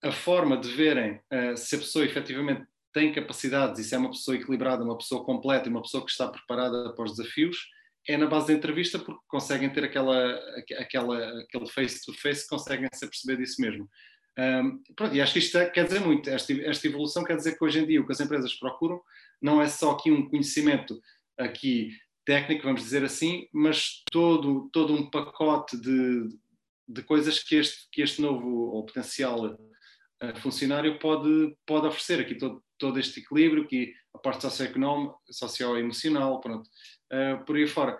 a 0.03 0.11
forma 0.11 0.57
de 0.57 0.69
verem 0.73 1.21
uh, 1.33 1.57
se 1.57 1.77
a 1.77 1.79
pessoa 1.79 2.05
efetivamente 2.05 2.67
tem 2.93 3.13
capacidades 3.13 3.81
e 3.81 3.85
se 3.85 3.95
é 3.95 3.99
uma 3.99 4.11
pessoa 4.11 4.37
equilibrada, 4.37 4.85
uma 4.85 4.99
pessoa 4.99 5.25
completa 5.25 5.69
e 5.69 5.71
uma 5.71 5.83
pessoa 5.83 6.05
que 6.05 6.11
está 6.11 6.29
preparada 6.29 6.93
para 6.95 7.05
os 7.05 7.17
desafios, 7.17 7.57
é 8.09 8.17
na 8.17 8.27
base 8.27 8.49
da 8.49 8.53
entrevista 8.55 8.99
porque 8.99 9.21
conseguem 9.29 9.71
ter 9.71 9.85
aquela, 9.85 10.35
aquela, 10.79 11.43
aquele 11.43 11.67
face-to-face, 11.69 12.45
-face, 12.45 12.49
conseguem 12.49 12.89
se 12.93 13.07
perceber 13.07 13.37
disso 13.37 13.61
mesmo. 13.61 13.89
Um, 14.39 14.83
pronto, 14.97 15.15
e 15.15 15.21
acho 15.21 15.35
que 15.35 15.39
isto 15.39 15.59
é, 15.59 15.67
quer 15.69 15.85
dizer 15.85 16.01
muito, 16.01 16.29
esta, 16.29 16.53
esta 16.53 16.87
evolução 16.87 17.23
quer 17.23 17.37
dizer 17.37 17.57
que 17.57 17.65
hoje 17.65 17.81
em 17.81 17.87
dia 17.87 18.01
o 18.01 18.07
que 18.07 18.13
as 18.13 18.21
empresas 18.21 18.55
procuram 18.55 19.01
não 19.41 19.61
é 19.61 19.69
só 19.69 19.91
aqui 19.91 20.11
um 20.11 20.29
conhecimento 20.29 21.01
aqui 21.39 21.91
técnico, 22.25 22.65
vamos 22.65 22.83
dizer 22.83 23.05
assim, 23.05 23.47
mas 23.53 24.03
todo, 24.11 24.71
todo 24.73 24.95
um 24.95 25.11
pacote 25.11 25.77
de, 25.79 26.29
de 26.89 27.03
coisas 27.03 27.43
que 27.43 27.57
este, 27.57 27.89
que 27.91 28.01
este 28.01 28.23
novo 28.23 28.49
ou 28.49 28.87
potencial 28.87 29.45
uh, 29.47 30.41
funcionário 30.41 30.99
pode, 30.99 31.55
pode 31.67 31.87
oferecer. 31.87 32.21
Aqui 32.21 32.37
todo, 32.37 32.63
todo 32.83 32.99
este 32.99 33.21
equilíbrio, 33.21 33.63
aqui 33.63 33.95
a 34.13 34.19
parte 34.19 34.43
socioeconómica, 34.43 35.15
socioemocional, 35.31 36.41
pronto, 36.41 36.69
uh, 37.13 37.45
por 37.45 37.55
aí 37.55 37.69
fora. 37.69 37.95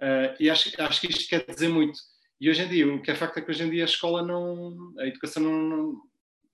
Uh, 0.00 0.30
e 0.38 0.48
acho, 0.48 0.70
acho 0.80 1.00
que 1.00 1.08
isto 1.08 1.28
quer 1.28 1.44
dizer 1.44 1.68
muito. 1.68 1.98
E 2.40 2.48
hoje 2.48 2.62
em 2.62 2.68
dia, 2.68 2.86
o 2.86 3.02
que 3.02 3.10
é 3.10 3.16
facto 3.16 3.38
é 3.38 3.42
que 3.42 3.50
hoje 3.50 3.64
em 3.64 3.70
dia 3.70 3.82
a 3.82 3.84
escola 3.84 4.22
não, 4.22 4.94
a 5.00 5.08
educação 5.08 5.42
não, 5.42 5.60
não, 5.60 6.02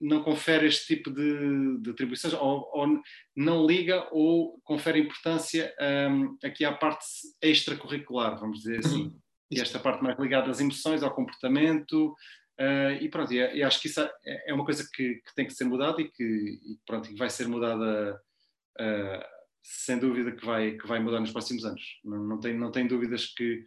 não 0.01 0.23
confere 0.23 0.67
este 0.67 0.97
tipo 0.97 1.11
de, 1.11 1.79
de 1.83 1.91
atribuições, 1.91 2.33
ou, 2.33 2.71
ou, 2.73 3.03
não 3.37 3.67
liga 3.67 4.09
ou 4.11 4.59
confere 4.65 4.99
importância 4.99 5.75
um, 6.11 6.39
aqui 6.43 6.65
à 6.65 6.73
parte 6.73 7.05
extracurricular, 7.43 8.41
vamos 8.41 8.61
dizer 8.61 8.79
assim. 8.79 9.03
Uhum. 9.03 9.19
E 9.51 9.61
esta 9.61 9.79
parte 9.79 10.03
mais 10.03 10.19
ligada 10.19 10.51
às 10.51 10.59
emoções, 10.59 11.03
ao 11.03 11.15
comportamento, 11.15 12.15
uh, 12.61 12.93
e 13.01 13.09
pronto, 13.09 13.33
e, 13.33 13.37
e, 13.37 13.63
acho 13.63 13.81
que 13.81 13.89
isso 13.89 14.01
é, 14.01 14.51
é 14.51 14.55
uma 14.55 14.65
coisa 14.65 14.89
que, 14.93 15.17
que, 15.17 15.35
tem 15.35 15.47
que 15.47 15.55
ser 15.55 15.65
mudada 15.65 16.01
e 16.01 16.11
que, 16.11 16.23
e 16.23 16.79
pronto, 16.87 17.15
vai 17.17 17.31
ser 17.31 17.49
mudada, 17.49 18.21
uh, 18.81 19.25
sem 19.63 19.99
dúvida 19.99 20.33
que 20.33 20.45
vai, 20.45 20.73
que 20.73 20.87
vai 20.87 21.01
mudar 21.01 21.21
nos 21.21 21.33
próximos 21.33 21.65
anos. 21.65 21.83
Não, 22.05 22.23
não, 22.25 22.41
tem, 22.41 22.57
não 22.57 22.71
tem 22.71 22.87
dúvidas 22.87 23.27
que. 23.27 23.65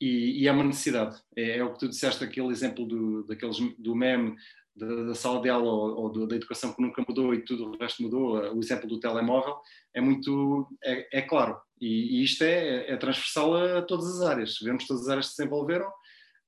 E, 0.00 0.42
e 0.42 0.48
é 0.48 0.52
uma 0.52 0.64
necessidade. 0.64 1.16
É, 1.36 1.58
é, 1.58 1.64
o 1.64 1.72
que 1.72 1.78
tu 1.78 1.88
disseste, 1.88 2.22
aquele 2.22 2.48
exemplo 2.48 2.84
do, 2.84 3.24
daqueles, 3.24 3.58
do 3.78 3.94
meme 3.94 4.36
da, 4.76 5.04
da, 5.04 5.14
sala 5.14 5.40
de 5.40 5.48
aula 5.48 5.70
ou, 5.70 6.02
ou 6.02 6.10
do, 6.10 6.26
da 6.26 6.36
educação 6.36 6.72
que 6.72 6.82
nunca 6.82 7.04
mudou 7.06 7.32
e 7.32 7.44
tudo 7.44 7.70
o 7.70 7.78
resto 7.78 8.02
mudou, 8.02 8.36
o 8.54 8.58
exemplo 8.58 8.88
do 8.88 8.98
telemóvel, 8.98 9.56
é 9.94 10.00
muito, 10.00 10.68
é, 10.82 11.18
é 11.18 11.22
claro. 11.22 11.60
E, 11.80 12.18
e, 12.18 12.24
isto 12.24 12.42
é, 12.42 12.90
é 12.90 12.96
transversal 12.96 13.54
a, 13.54 13.82
todas 13.82 14.06
as 14.06 14.20
áreas. 14.22 14.58
Vemos 14.60 14.86
todas 14.86 15.04
as 15.04 15.08
áreas 15.08 15.28
se 15.28 15.36
desenvolveram 15.36 15.90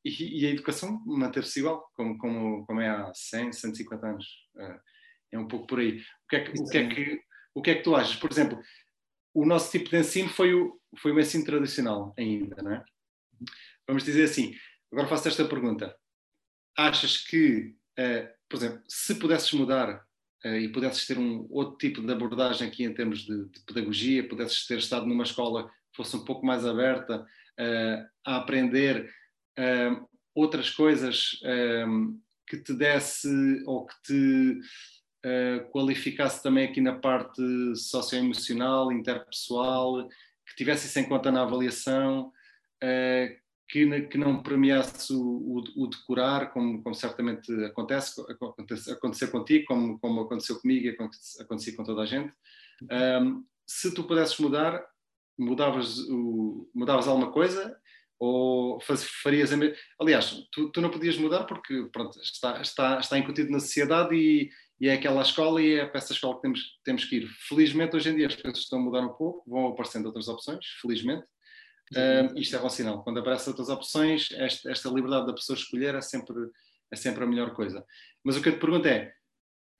e, 0.09 0.47
a 0.47 0.51
educação 0.51 1.03
manteve-se 1.07 1.61
igual, 1.61 1.91
como, 1.95 2.19
como, 2.19 2.67
como 2.67 2.81
é 2.81 2.89
há 2.89 3.13
100, 3.15 3.53
150 3.53 4.07
anos. 4.07 4.27
É, 4.59 4.81
é 5.33 5.39
um 5.39 5.49
pouco 5.49 5.67
por 5.67 5.81
aí. 5.81 5.99
O 5.99 6.29
que 6.29 6.37
é 6.37 6.45
que, 6.45 6.61
o 6.61 6.65
que, 6.67 6.79
é 6.79 6.89
que, 6.89 7.21
o 7.55 7.63
que, 7.63 7.71
é 7.71 7.75
que 7.77 7.83
tu 7.83 7.95
achas? 7.95 8.17
Por 8.17 8.31
exemplo, 8.31 8.61
o 9.35 9.45
nosso 9.45 9.71
tipo 9.71 9.91
de 9.91 9.99
ensino 9.99 10.29
foi 10.29 10.55
o, 10.55 10.81
foi 10.99 11.13
o 11.13 11.21
ensino 11.21 11.45
tradicional 11.45 12.15
ainda, 12.19 12.63
não 12.63 12.73
é? 12.73 12.85
Vamos 13.87 14.05
dizer 14.05 14.25
assim, 14.25 14.55
agora 14.93 15.09
faço 15.09 15.29
esta 15.29 15.45
pergunta. 15.45 15.97
Achas 16.77 17.19
que 17.19 17.77
Uh, 17.99 18.29
por 18.49 18.57
exemplo, 18.59 18.83
se 18.87 19.15
pudesses 19.15 19.51
mudar 19.53 20.05
uh, 20.45 20.49
e 20.49 20.71
pudesses 20.71 21.07
ter 21.07 21.19
um 21.19 21.47
outro 21.51 21.79
tipo 21.79 22.03
de 22.03 22.13
abordagem 22.13 22.69
aqui 22.69 22.85
em 22.85 22.93
termos 22.93 23.21
de, 23.21 23.49
de, 23.49 23.61
pedagogia, 23.61 24.29
pudesses 24.29 24.67
ter 24.67 24.79
estado 24.79 25.07
numa 25.07 25.25
escola 25.25 25.67
que 25.69 25.97
fosse 25.97 26.15
um 26.15 26.25
pouco 26.25 26.45
mais 26.45 26.67
aberta 26.67 27.23
uh, 27.23 28.09
a 28.25 28.37
aprender 28.37 29.11
outras 30.35 30.71
coisas 30.71 31.41
que 32.47 32.59
te 32.59 32.73
desse 32.75 33.63
ou 33.67 33.87
que 33.87 33.95
te 34.03 34.61
qualificasse 35.73 36.43
também 36.43 36.67
aqui 36.67 36.81
na 36.81 36.95
parte 36.95 37.43
socioemocional, 37.75 38.93
interpessoal, 38.93 40.09
que 40.47 40.55
tivesse 40.57 40.87
isso 40.87 40.99
em 41.01 41.09
conta 41.09 41.33
na 41.33 41.43
avaliação, 41.43 42.33
que, 43.69 44.03
que 44.03 44.19
não 44.19 44.43
premiasse 44.43 45.13
o, 45.13 45.21
o, 45.21 45.85
o 45.85 45.87
decorar, 45.89 46.53
como, 46.53 46.83
como, 46.83 46.95
certamente 46.95 47.53
acontece, 47.65 48.21
acontece, 48.31 48.93
aconteceu 48.93 49.31
contigo, 49.31 49.65
como, 49.67 49.99
como 49.99 50.21
aconteceu 50.21 50.61
comigo 50.61 50.87
e 50.87 50.97
aconteceu 51.41 51.77
com 51.77 51.85
toda 51.85 52.03
a 52.03 52.07
gente. 52.07 52.33
Um, 52.83 53.45
se 53.67 53.93
tu 53.93 54.05
pudesses 54.05 54.39
mudar, 54.39 54.85
mudavas, 55.37 55.99
o, 56.09 56.71
mudavas 56.75 57.09
alguma 57.09 57.33
coisa 57.33 57.77
ou 58.19 58.81
faz, 58.81 59.05
farias 59.05 59.53
a 59.53 59.57
mesma... 59.57 59.77
Aliás, 60.01 60.47
tu, 60.53 60.71
tu, 60.71 60.81
não 60.81 60.91
podias 60.91 61.17
mudar 61.17 61.45
porque 61.45 61.89
pronto, 61.93 62.19
está, 62.21 62.61
está, 62.61 62.99
está 62.99 63.19
incutido 63.19 63.51
na 63.51 63.61
sociedade 63.61 64.15
e, 64.15 64.51
e 64.81 64.89
é 64.89 64.95
aquela 64.95 65.23
escola 65.23 65.61
e 65.61 65.75
é 65.75 65.87
para 65.87 65.99
essa 65.99 66.13
escola 66.13 66.37
que 66.37 66.43
temos, 66.43 66.61
temos 66.85 67.05
que 67.05 67.17
ir. 67.17 67.29
Felizmente, 67.49 67.97
hoje 67.97 68.11
em 68.11 68.17
dia 68.17 68.27
as 68.27 68.37
coisas 68.37 68.61
estão 68.61 68.79
a 68.79 68.83
mudar 68.83 69.01
um 69.01 69.13
pouco, 69.13 69.49
vão 69.49 69.69
aparecendo 69.69 70.07
outras 70.07 70.29
opções, 70.29 70.65
felizmente. 70.81 71.27
Uh, 71.95 72.37
isto 72.37 72.57
é 72.57 72.59
bom 72.59 72.69
sinal. 72.69 73.05
Quando 73.05 73.21
aparecem 73.21 73.49
outras 73.49 73.69
opções, 73.69 74.29
esta, 74.33 74.71
esta, 74.71 74.89
liberdade 74.89 75.27
da 75.27 75.33
pessoa 75.33 75.57
escolher 75.57 75.95
é 75.95 76.01
sempre, 76.01 76.35
é 76.91 76.97
sempre 76.97 77.23
a 77.23 77.27
melhor 77.27 77.55
coisa. 77.55 77.85
Mas 78.25 78.37
o 78.37 78.43
que 78.43 78.49
eu 78.49 78.55
te 78.55 78.59
pergunto 78.59 78.89
é: 78.89 79.15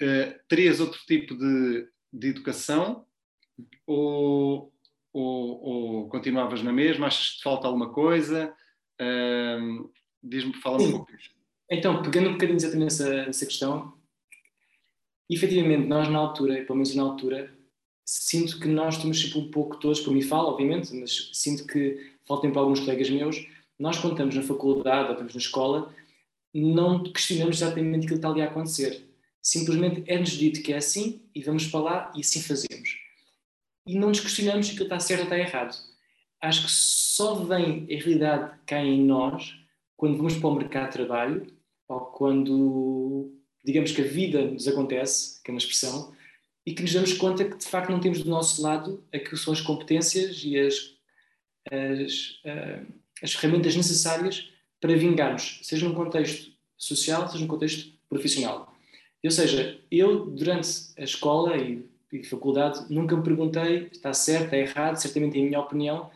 uh, 0.03 0.39
terias 0.49 0.79
outro 0.79 1.01
tipo 1.07 1.37
de, 1.37 1.89
de 2.13 2.29
educação 2.29 3.05
ou, 3.87 4.73
ou, 5.19 5.63
ou, 5.63 6.09
continuavas 6.09 6.63
na 6.63 6.73
mesma? 6.73 7.07
Achas 7.07 7.31
que 7.31 7.37
te 7.39 7.43
falta 7.43 7.67
alguma 7.67 7.91
coisa? 7.91 8.53
Uh, 9.01 9.91
Diz-me, 10.23 10.55
fala 10.55 10.83
um 10.83 10.91
pouco. 10.91 11.13
Então, 11.71 12.03
pegando 12.03 12.29
um 12.29 12.33
bocadinho 12.33 12.57
exatamente 12.57 12.85
nessa, 12.85 13.27
nessa 13.27 13.47
questão, 13.47 13.95
efetivamente, 15.31 15.87
nós 15.87 16.09
na 16.09 16.19
altura, 16.19 16.65
pelo 16.65 16.75
menos 16.75 16.95
na 16.95 17.03
altura, 17.03 17.55
sinto 18.05 18.59
que 18.59 18.69
nós 18.69 18.97
estamos 18.97 19.21
sempre 19.21 19.39
um 19.39 19.51
pouco 19.51 19.77
todos, 19.77 20.01
por 20.01 20.13
mim 20.13 20.23
falo, 20.23 20.49
obviamente, 20.49 20.95
mas 20.95 21.31
sinto 21.33 21.67
que, 21.67 22.15
faltem 22.25 22.51
para 22.51 22.61
alguns 22.61 22.81
colegas 22.81 23.09
meus, 23.09 23.47
nós 23.79 23.99
quando 23.99 24.13
estamos 24.13 24.35
na 24.35 24.43
faculdade 24.43 25.07
ou 25.07 25.13
estamos 25.13 25.35
na 25.35 25.41
escola, 25.41 25.95
não 26.53 27.03
questionamos 27.05 27.57
exatamente 27.57 28.07
aquilo 28.07 28.09
que 28.09 28.15
está 28.15 28.31
ali 28.31 28.43
a 28.43 28.47
acontecer. 28.47 29.05
Simplesmente 29.43 30.03
é-nos 30.07 30.31
dito 30.31 30.63
que 30.63 30.73
é 30.73 30.77
assim 30.77 31.23
e 31.35 31.43
vamos 31.43 31.67
para 31.67 31.81
lá 31.81 32.13
e 32.17 32.21
assim 32.21 32.43
fazemos. 32.43 33.06
E 33.87 33.99
não 33.99 34.09
nos 34.09 34.21
questionamos 34.21 34.67
se 34.67 34.73
aquilo 34.73 34.87
está 34.87 34.99
certo 34.99 35.21
ou 35.21 35.25
está 35.25 35.39
errado. 35.39 35.77
Acho 36.41 36.65
que 36.65 36.71
só 36.71 37.35
vem 37.35 37.85
a 37.85 38.03
realidade 38.03 38.59
cá 38.67 38.83
em 38.83 39.03
nós 39.03 39.55
quando 39.97 40.17
vamos 40.17 40.37
para 40.37 40.49
o 40.49 40.55
mercado 40.55 40.87
de 40.87 40.93
trabalho 40.93 41.47
ou 41.89 42.01
quando, 42.01 43.33
digamos 43.65 43.93
que 43.93 44.03
a 44.03 44.05
vida 44.05 44.43
nos 44.51 44.67
acontece, 44.67 45.43
que 45.43 45.51
é 45.51 45.53
uma 45.53 45.59
expressão, 45.59 46.13
e 46.67 46.75
que 46.75 46.83
nos 46.83 46.93
damos 46.93 47.13
conta 47.13 47.45
que 47.45 47.57
de 47.57 47.67
facto 47.67 47.91
não 47.91 48.01
temos 48.01 48.23
do 48.23 48.29
nosso 48.29 48.61
lado 48.61 49.05
aquilo 49.13 49.31
que 49.31 49.37
são 49.37 49.53
as 49.53 49.61
competências 49.61 50.43
e 50.45 50.59
as, 50.59 50.75
as, 51.71 52.41
uh, 52.45 52.93
as 53.23 53.33
ferramentas 53.35 53.77
necessárias 53.77 54.53
para 54.81 54.97
vingarmos, 54.97 55.61
seja 55.63 55.89
num 55.89 55.95
contexto 55.95 56.51
social, 56.77 57.29
seja 57.29 57.41
num 57.41 57.49
contexto 57.49 57.93
profissional. 58.09 58.75
Ou 59.25 59.31
seja, 59.31 59.81
eu 59.91 60.27
durante 60.27 60.69
a 60.99 61.03
escola 61.03 61.57
e, 61.57 61.85
e 62.13 62.25
faculdade 62.25 62.87
nunca 62.89 63.17
me 63.17 63.23
perguntei 63.23 63.89
está 63.93 64.13
certo, 64.13 64.45
está 64.45 64.57
errado, 64.57 64.97
certamente 64.97 65.39
é 65.39 65.43
a 65.43 65.45
minha 65.45 65.61
opinião, 65.61 66.11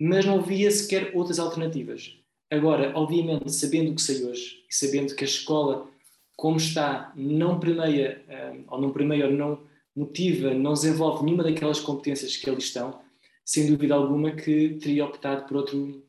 mas 0.00 0.24
não 0.24 0.42
via 0.42 0.70
sequer 0.70 1.12
outras 1.14 1.38
alternativas. 1.38 2.18
Agora, 2.50 2.92
obviamente, 2.94 3.50
sabendo 3.50 3.92
o 3.92 3.94
que 3.94 4.02
sei 4.02 4.24
hoje 4.24 4.64
e 4.70 4.74
sabendo 4.74 5.14
que 5.14 5.24
a 5.24 5.26
escola 5.26 5.88
como 6.36 6.58
está, 6.58 7.12
não 7.16 7.58
primeia, 7.58 8.22
um, 8.54 8.64
ou 8.68 8.80
não 8.80 8.92
primeia 8.92 9.26
ou 9.26 9.32
não 9.32 9.60
motiva, 9.96 10.52
não 10.52 10.74
desenvolve 10.74 11.24
nenhuma 11.24 11.42
daquelas 11.42 11.80
competências 11.80 12.36
que 12.36 12.48
ali 12.48 12.58
estão, 12.58 13.00
sem 13.44 13.66
dúvida 13.66 13.94
alguma 13.94 14.30
que 14.30 14.74
teria 14.74 15.06
optado 15.06 15.48
por 15.48 15.56
outro, 15.56 16.04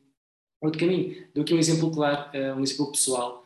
outro 0.60 0.78
caminho. 0.78 1.26
Dou 1.34 1.42
aqui 1.42 1.54
um 1.54 1.58
exemplo 1.58 1.90
claro, 1.90 2.30
uh, 2.36 2.58
um 2.58 2.62
exemplo 2.62 2.92
pessoal. 2.92 3.44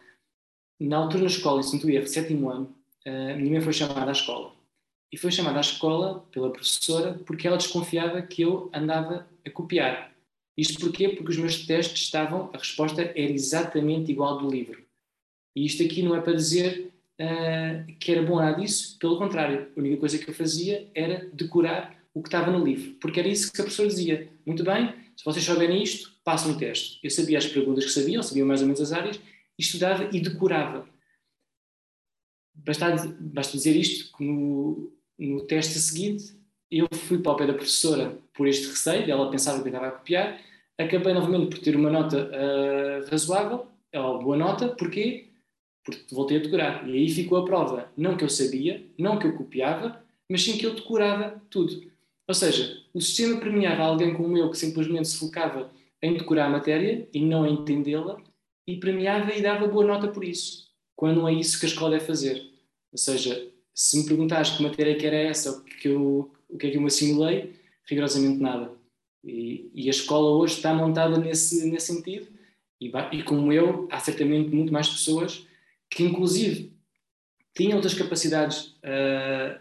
Na 0.80 0.96
altura 0.96 1.22
na 1.22 1.28
escola, 1.28 1.60
em 1.60 1.62
Santo 1.62 1.88
Erro, 1.88 2.08
sétimo 2.08 2.50
ano, 2.50 2.74
uh, 3.06 3.36
minha 3.38 3.52
mãe 3.52 3.60
foi 3.60 3.72
chamada 3.72 4.10
à 4.10 4.12
escola. 4.12 4.52
E 5.12 5.18
foi 5.18 5.30
chamada 5.30 5.58
à 5.58 5.60
escola 5.60 6.26
pela 6.32 6.50
professora 6.50 7.20
porque 7.26 7.46
ela 7.46 7.58
desconfiava 7.58 8.22
que 8.22 8.42
eu 8.42 8.70
andava 8.72 9.28
a 9.46 9.50
copiar. 9.50 10.12
Isto 10.56 10.80
porquê? 10.80 11.10
Porque 11.10 11.30
os 11.30 11.36
meus 11.36 11.66
testes 11.66 12.02
estavam, 12.02 12.50
a 12.52 12.58
resposta 12.58 13.02
era 13.02 13.32
exatamente 13.32 14.10
igual 14.10 14.38
do 14.38 14.50
livro. 14.50 14.82
E 15.54 15.66
isto 15.66 15.82
aqui 15.82 16.02
não 16.02 16.16
é 16.16 16.20
para 16.20 16.34
dizer 16.34 16.92
uh, 17.20 17.94
que 17.98 18.12
era 18.12 18.22
bom 18.22 18.36
nada 18.36 18.58
disso, 18.58 18.98
pelo 18.98 19.18
contrário, 19.18 19.70
a 19.76 19.80
única 19.80 19.98
coisa 19.98 20.18
que 20.18 20.28
eu 20.28 20.34
fazia 20.34 20.90
era 20.94 21.28
decorar 21.32 22.02
o 22.14 22.22
que 22.22 22.28
estava 22.28 22.50
no 22.50 22.64
livro, 22.64 22.94
porque 23.00 23.20
era 23.20 23.28
isso 23.28 23.52
que 23.52 23.60
a 23.60 23.64
professora 23.64 23.88
dizia. 23.88 24.28
Muito 24.46 24.62
bem, 24.64 24.94
se 25.16 25.24
vocês 25.24 25.44
souberem 25.44 25.82
isto, 25.82 26.12
passem 26.24 26.52
o 26.52 26.58
teste. 26.58 26.98
Eu 27.02 27.10
sabia 27.10 27.38
as 27.38 27.46
perguntas 27.46 27.84
que 27.84 27.90
sabiam, 27.90 28.22
sabia 28.22 28.44
mais 28.44 28.60
ou 28.60 28.66
menos 28.66 28.80
as 28.80 28.92
áreas, 28.92 29.20
estudava 29.58 30.08
e 30.12 30.20
decorava. 30.20 30.88
Basta, 32.54 33.16
basta 33.18 33.56
dizer 33.56 33.74
isto, 33.76 34.14
que 34.16 34.24
no 35.26 35.42
teste 35.46 35.78
seguinte 35.78 36.34
eu 36.70 36.88
fui 36.92 37.18
para 37.18 37.32
o 37.32 37.36
pé 37.36 37.46
da 37.46 37.54
professora 37.54 38.18
por 38.32 38.48
este 38.48 38.68
receio, 38.68 39.10
ela 39.10 39.30
pensava 39.30 39.60
que 39.60 39.68
eu 39.68 39.72
estava 39.72 39.88
a 39.88 39.98
copiar, 39.98 40.40
acabei 40.78 41.12
novamente 41.12 41.50
por 41.50 41.58
ter 41.58 41.76
uma 41.76 41.90
nota 41.90 42.30
uh, 42.30 43.10
razoável, 43.10 43.66
ou 43.94 44.22
boa 44.22 44.36
nota, 44.36 44.68
porquê? 44.68 45.28
Porque 45.84 46.14
voltei 46.14 46.38
a 46.38 46.40
decorar. 46.40 46.88
E 46.88 46.92
aí 46.92 47.08
ficou 47.10 47.38
a 47.38 47.44
prova. 47.44 47.92
Não 47.96 48.16
que 48.16 48.24
eu 48.24 48.28
sabia, 48.28 48.82
não 48.98 49.18
que 49.18 49.26
eu 49.26 49.36
copiava, 49.36 50.02
mas 50.30 50.42
sim 50.42 50.56
que 50.56 50.64
eu 50.64 50.74
decorava 50.74 51.42
tudo. 51.50 51.92
Ou 52.26 52.34
seja, 52.34 52.82
o 52.94 53.00
sistema 53.00 53.38
premiava 53.38 53.82
alguém 53.82 54.14
como 54.14 54.38
eu 54.38 54.50
que 54.50 54.56
simplesmente 54.56 55.08
se 55.08 55.18
focava 55.18 55.70
em 56.00 56.14
decorar 56.16 56.46
a 56.46 56.50
matéria 56.50 57.06
e 57.12 57.20
não 57.20 57.46
em 57.46 57.54
entendê-la, 57.54 58.18
e 58.66 58.76
premiava 58.78 59.34
e 59.34 59.42
dava 59.42 59.66
boa 59.68 59.84
nota 59.84 60.08
por 60.08 60.24
isso, 60.24 60.68
quando 60.96 61.28
é 61.28 61.34
isso 61.34 61.58
que 61.60 61.66
a 61.66 61.68
escola 61.68 61.92
deve 61.92 62.06
fazer. 62.06 62.42
Ou 62.92 62.98
seja, 62.98 63.51
se 63.74 63.98
me 63.98 64.06
perguntares 64.06 64.50
que 64.50 64.62
matéria 64.62 64.96
que 64.96 65.06
era 65.06 65.16
essa, 65.16 65.50
o 65.50 65.62
que, 65.62 65.88
eu, 65.88 66.30
o 66.48 66.58
que 66.58 66.66
é 66.66 66.70
que 66.70 66.76
eu 66.76 66.80
me 66.80 66.88
assimilei, 66.88 67.54
rigorosamente 67.88 68.40
nada. 68.40 68.72
E, 69.24 69.70
e, 69.74 69.86
a 69.86 69.90
escola 69.90 70.36
hoje 70.36 70.54
está 70.54 70.74
montada 70.74 71.16
nesse, 71.16 71.64
nesse 71.70 71.94
sentido, 71.94 72.26
e, 72.80 72.90
e, 73.12 73.22
como 73.22 73.52
eu, 73.52 73.88
há 73.90 73.98
certamente 74.00 74.54
muito 74.54 74.72
mais 74.72 74.88
pessoas 74.88 75.46
que, 75.88 76.02
inclusive, 76.02 76.72
tinham 77.54 77.76
outras 77.76 77.94
capacidades 77.94 78.74
uh, 78.82 79.60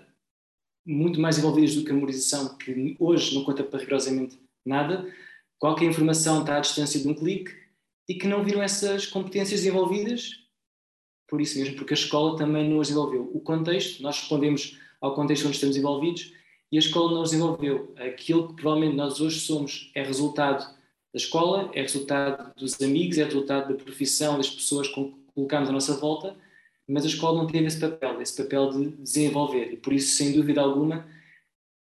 muito 0.85 1.19
mais 1.19 1.37
envolvidas 1.37 1.75
do 1.75 1.83
que 1.83 1.91
a 1.91 1.93
memorização, 1.93 2.57
que 2.57 2.95
hoje 2.99 3.35
não 3.35 3.43
conta 3.43 3.63
para 3.63 3.79
rigorosamente 3.79 4.39
nada. 4.65 5.07
Qualquer 5.59 5.85
informação 5.85 6.41
está 6.41 6.57
à 6.57 6.59
distância 6.59 6.99
de 6.99 7.07
um 7.07 7.13
clique 7.13 7.51
e 8.09 8.15
que 8.15 8.27
não 8.27 8.43
viram 8.43 8.63
essas 8.63 9.05
competências 9.05 9.59
desenvolvidas 9.61 10.40
por 11.31 11.39
isso 11.39 11.57
mesmo, 11.57 11.77
porque 11.77 11.93
a 11.93 11.95
escola 11.95 12.37
também 12.37 12.69
não 12.69 12.81
as 12.81 12.89
desenvolveu. 12.89 13.31
O 13.33 13.39
contexto, 13.39 14.03
nós 14.03 14.19
respondemos 14.19 14.77
ao 14.99 15.15
contexto 15.15 15.45
onde 15.45 15.55
estamos 15.55 15.77
envolvidos 15.77 16.33
e 16.69 16.75
a 16.75 16.79
escola 16.79 17.13
não 17.13 17.21
as 17.21 17.29
desenvolveu. 17.29 17.93
Aquilo 17.95 18.49
que 18.49 18.55
provavelmente 18.55 18.97
nós 18.97 19.21
hoje 19.21 19.39
somos 19.39 19.89
é 19.95 20.03
resultado 20.03 20.59
da 20.59 21.17
escola, 21.17 21.71
é 21.73 21.81
resultado 21.81 22.53
dos 22.55 22.81
amigos, 22.81 23.17
é 23.17 23.23
resultado 23.23 23.69
da 23.69 23.81
profissão, 23.81 24.35
das 24.35 24.49
pessoas 24.49 24.89
com 24.89 25.09
que 25.09 25.17
colocamos 25.33 25.69
à 25.69 25.71
nossa 25.71 25.95
volta, 25.95 26.35
mas 26.85 27.05
a 27.05 27.07
escola 27.07 27.37
não 27.37 27.47
teve 27.47 27.65
esse 27.65 27.79
papel, 27.79 28.21
esse 28.21 28.35
papel 28.43 28.69
de 28.69 28.89
desenvolver. 28.97 29.71
E 29.71 29.77
por 29.77 29.93
isso, 29.93 30.13
sem 30.17 30.33
dúvida 30.33 30.59
alguma, 30.59 31.07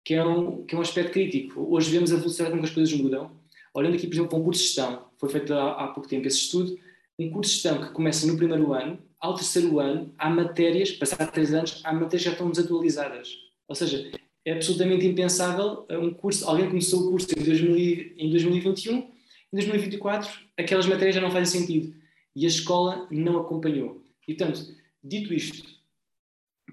que 0.06 0.14
é 0.14 0.24
um, 0.24 0.64
que 0.66 0.76
é 0.76 0.78
um 0.78 0.82
aspecto 0.82 1.14
crítico. 1.14 1.66
Hoje 1.68 1.90
vemos 1.90 2.14
a 2.14 2.18
velocidade 2.18 2.52
com 2.52 2.60
que 2.60 2.66
as 2.66 2.74
coisas 2.76 2.94
mudam. 2.94 3.32
Olhando 3.74 3.96
aqui, 3.96 4.06
por 4.06 4.14
exemplo, 4.14 4.30
para 4.30 4.38
um 4.38 4.44
curso 4.44 4.62
de 4.62 4.68
gestão, 4.68 5.08
foi 5.18 5.30
feito 5.30 5.52
há, 5.52 5.84
há 5.84 5.88
pouco 5.88 6.08
tempo 6.08 6.28
esse 6.28 6.38
estudo, 6.38 6.78
um 7.18 7.32
curso 7.32 7.50
de 7.50 7.56
gestão 7.56 7.82
que 7.82 7.92
começa 7.92 8.28
no 8.28 8.38
primeiro 8.38 8.72
ano, 8.72 9.00
ao 9.22 9.36
terceiro 9.36 9.80
ano, 9.80 10.14
há 10.18 10.30
matérias, 10.30 10.92
passados 10.92 11.32
três 11.32 11.54
anos, 11.54 11.80
há 11.84 11.94
matérias 11.94 12.24
que 12.24 12.30
já 12.30 12.32
estão 12.32 12.50
desatualizadas. 12.50 13.38
Ou 13.68 13.76
seja, 13.76 14.12
é 14.44 14.54
absolutamente 14.54 15.06
impensável 15.06 15.86
um 15.92 16.12
curso, 16.12 16.50
alguém 16.50 16.68
começou 16.68 17.08
o 17.08 17.12
curso 17.12 17.28
em, 17.38 17.44
2000, 17.44 18.14
em 18.18 18.30
2021, 18.32 18.98
em 18.98 19.12
2024 19.54 20.30
aquelas 20.58 20.88
matérias 20.88 21.16
já 21.16 21.22
não 21.22 21.32
fazem 21.32 21.62
sentido. 21.62 21.96
E 22.36 22.46
a 22.46 22.48
escola 22.48 23.08
não 23.12 23.40
acompanhou. 23.40 24.04
E, 24.28 24.34
portanto, 24.34 24.66
dito 25.04 25.34
isto, 25.34 25.70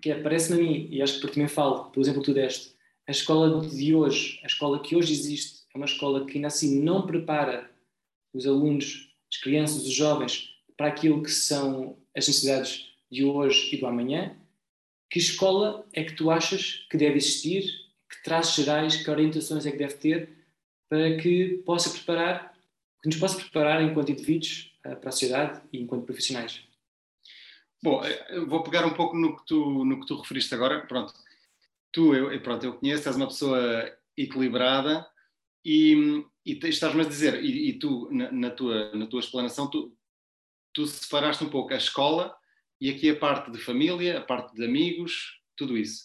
que 0.00 0.10
é, 0.10 0.22
parece-me 0.22 0.60
a 0.60 0.62
mim, 0.62 0.88
e 0.90 1.02
acho 1.02 1.14
que 1.14 1.20
por 1.20 1.30
também 1.30 1.48
falo, 1.48 1.90
pelo 1.90 2.04
exemplo 2.04 2.22
tu 2.22 2.32
deste, 2.32 2.74
a 3.06 3.10
escola 3.10 3.66
de 3.66 3.94
hoje, 3.94 4.40
a 4.42 4.46
escola 4.46 4.80
que 4.80 4.94
hoje 4.94 5.12
existe, 5.12 5.64
é 5.74 5.76
uma 5.76 5.86
escola 5.86 6.24
que 6.24 6.36
ainda 6.36 6.48
assim 6.48 6.80
não 6.80 7.06
prepara 7.06 7.70
os 8.32 8.46
alunos, 8.46 9.12
as 9.30 9.38
crianças, 9.40 9.84
os 9.84 9.92
jovens, 9.92 10.57
para 10.78 10.86
aquilo 10.86 11.22
que 11.22 11.30
são 11.30 11.98
as 12.16 12.28
necessidades 12.28 12.86
de 13.10 13.24
hoje 13.24 13.74
e 13.74 13.78
do 13.78 13.86
amanhã, 13.86 14.36
que 15.10 15.18
escola 15.18 15.84
é 15.92 16.04
que 16.04 16.14
tu 16.14 16.30
achas 16.30 16.86
que 16.88 16.96
deve 16.96 17.16
existir, 17.16 17.64
que 18.08 18.22
traços 18.22 18.64
gerais, 18.64 18.96
que 18.96 19.10
orientações 19.10 19.66
é 19.66 19.72
que 19.72 19.76
deve 19.76 19.94
ter 19.94 20.30
para 20.88 21.16
que 21.18 21.62
possa 21.66 21.90
preparar, 21.90 22.54
que 23.02 23.08
nos 23.08 23.18
possa 23.18 23.40
preparar 23.40 23.82
enquanto 23.82 24.12
indivíduos 24.12 24.72
eh, 24.84 24.94
para 24.94 25.08
a 25.08 25.12
sociedade 25.12 25.60
e 25.72 25.80
enquanto 25.80 26.06
profissionais? 26.06 26.62
Bom, 27.82 28.02
eh, 28.04 28.40
vou 28.46 28.62
pegar 28.62 28.86
um 28.86 28.94
pouco 28.94 29.16
no 29.16 29.36
que 29.36 29.46
tu, 29.46 29.84
no 29.84 30.00
que 30.00 30.06
tu 30.06 30.16
referiste 30.16 30.54
agora. 30.54 30.86
Pronto, 30.86 31.12
tu, 31.92 32.14
eu, 32.14 32.40
pronto, 32.40 32.64
eu 32.64 32.74
conheço, 32.74 33.08
és 33.08 33.16
uma 33.16 33.26
pessoa 33.26 33.92
equilibrada 34.16 35.06
e, 35.64 36.24
e 36.46 36.58
estás-me 36.68 37.02
a 37.02 37.08
dizer, 37.08 37.42
e, 37.42 37.70
e 37.70 37.72
tu, 37.74 38.08
na, 38.12 38.30
na, 38.30 38.50
tua, 38.50 38.94
na 38.94 39.06
tua 39.06 39.20
explanação, 39.20 39.68
tu, 39.68 39.97
tu 40.78 40.86
separaste 40.86 41.42
um 41.42 41.48
pouco 41.48 41.74
a 41.74 41.76
escola 41.76 42.32
e 42.80 42.88
aqui 42.88 43.10
a 43.10 43.18
parte 43.18 43.50
de 43.50 43.58
família, 43.58 44.18
a 44.18 44.20
parte 44.20 44.54
de 44.54 44.64
amigos, 44.64 45.40
tudo 45.56 45.76
isso. 45.76 46.04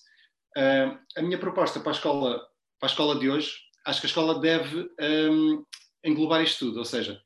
Uh, 0.57 0.97
a 1.15 1.21
minha 1.21 1.37
proposta 1.37 1.79
para 1.79 1.91
a 1.91 1.93
escola, 1.93 2.39
para 2.79 2.89
a 2.89 2.91
escola 2.91 3.19
de 3.19 3.29
hoje, 3.29 3.55
acho 3.85 4.01
que 4.01 4.07
a 4.07 4.09
escola 4.09 4.39
deve 4.39 4.89
um, 5.29 5.63
englobar 6.03 6.41
isto 6.41 6.65
tudo, 6.65 6.79
ou 6.79 6.85
seja, 6.85 7.21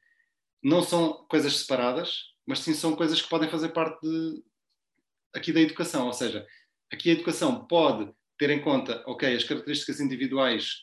não 0.61 0.81
são 0.81 1.25
coisas 1.29 1.55
separadas, 1.55 2.23
mas 2.45 2.59
sim 2.59 2.73
são 2.73 2.97
coisas 2.97 3.21
que 3.21 3.29
podem 3.29 3.49
fazer 3.49 3.69
parte 3.69 3.97
de, 4.01 4.43
aqui 5.33 5.53
da 5.53 5.61
educação, 5.61 6.07
ou 6.07 6.13
seja, 6.13 6.45
aqui 6.91 7.11
a 7.11 7.13
educação 7.13 7.65
pode 7.65 8.11
ter 8.37 8.49
em 8.49 8.61
conta, 8.61 9.01
ok, 9.07 9.33
as 9.33 9.45
características 9.45 10.01
individuais 10.01 10.81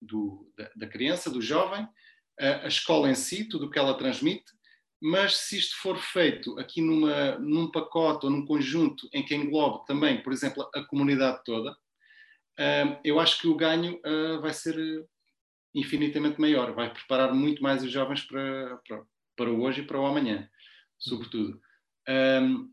do, 0.00 0.50
da, 0.56 0.70
da, 0.74 0.86
criança, 0.86 1.30
do 1.30 1.42
jovem, 1.42 1.86
a 2.40 2.66
escola 2.66 3.10
em 3.10 3.14
si, 3.14 3.46
tudo 3.46 3.66
o 3.66 3.70
que 3.70 3.78
ela 3.78 3.96
transmite, 3.96 4.56
mas 5.00 5.36
se 5.36 5.58
isto 5.58 5.76
for 5.80 5.98
feito 5.98 6.58
aqui 6.58 6.80
numa, 6.80 7.38
num 7.38 7.70
pacote 7.70 8.26
ou 8.26 8.32
num 8.32 8.46
conjunto 8.46 9.08
em 9.12 9.24
que 9.24 9.34
englobe 9.34 9.86
também, 9.86 10.22
por 10.22 10.32
exemplo, 10.32 10.68
a 10.74 10.82
comunidade 10.84 11.42
toda, 11.44 11.72
uh, 11.72 12.98
eu 13.04 13.20
acho 13.20 13.40
que 13.40 13.48
o 13.48 13.56
ganho 13.56 14.00
uh, 14.04 14.40
vai 14.40 14.52
ser 14.52 14.76
infinitamente 15.74 16.40
maior, 16.40 16.72
vai 16.72 16.92
preparar 16.92 17.34
muito 17.34 17.62
mais 17.62 17.82
os 17.82 17.92
jovens 17.92 18.22
para, 18.22 18.78
para, 18.88 19.02
para 19.36 19.50
hoje 19.50 19.82
e 19.82 19.86
para 19.86 20.00
o 20.00 20.06
amanhã, 20.06 20.48
sobretudo. 20.98 21.60
Um, 22.08 22.72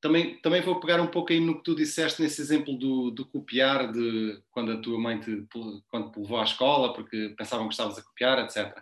também, 0.00 0.36
também 0.40 0.60
vou 0.60 0.78
pegar 0.80 1.00
um 1.00 1.06
pouco 1.06 1.32
aí 1.32 1.40
no 1.40 1.56
que 1.56 1.64
tu 1.64 1.74
disseste 1.74 2.20
nesse 2.20 2.38
exemplo 2.42 2.76
do, 2.76 3.10
do 3.10 3.24
copiar, 3.24 3.90
de 3.90 4.38
quando 4.50 4.72
a 4.72 4.76
tua 4.76 4.98
mãe 4.98 5.18
te, 5.18 5.46
quando 5.88 6.10
te 6.10 6.20
levou 6.20 6.38
à 6.38 6.44
escola 6.44 6.92
porque 6.92 7.34
pensavam 7.38 7.68
que 7.68 7.72
estavas 7.72 7.96
a 7.96 8.02
copiar, 8.02 8.40
etc. 8.40 8.76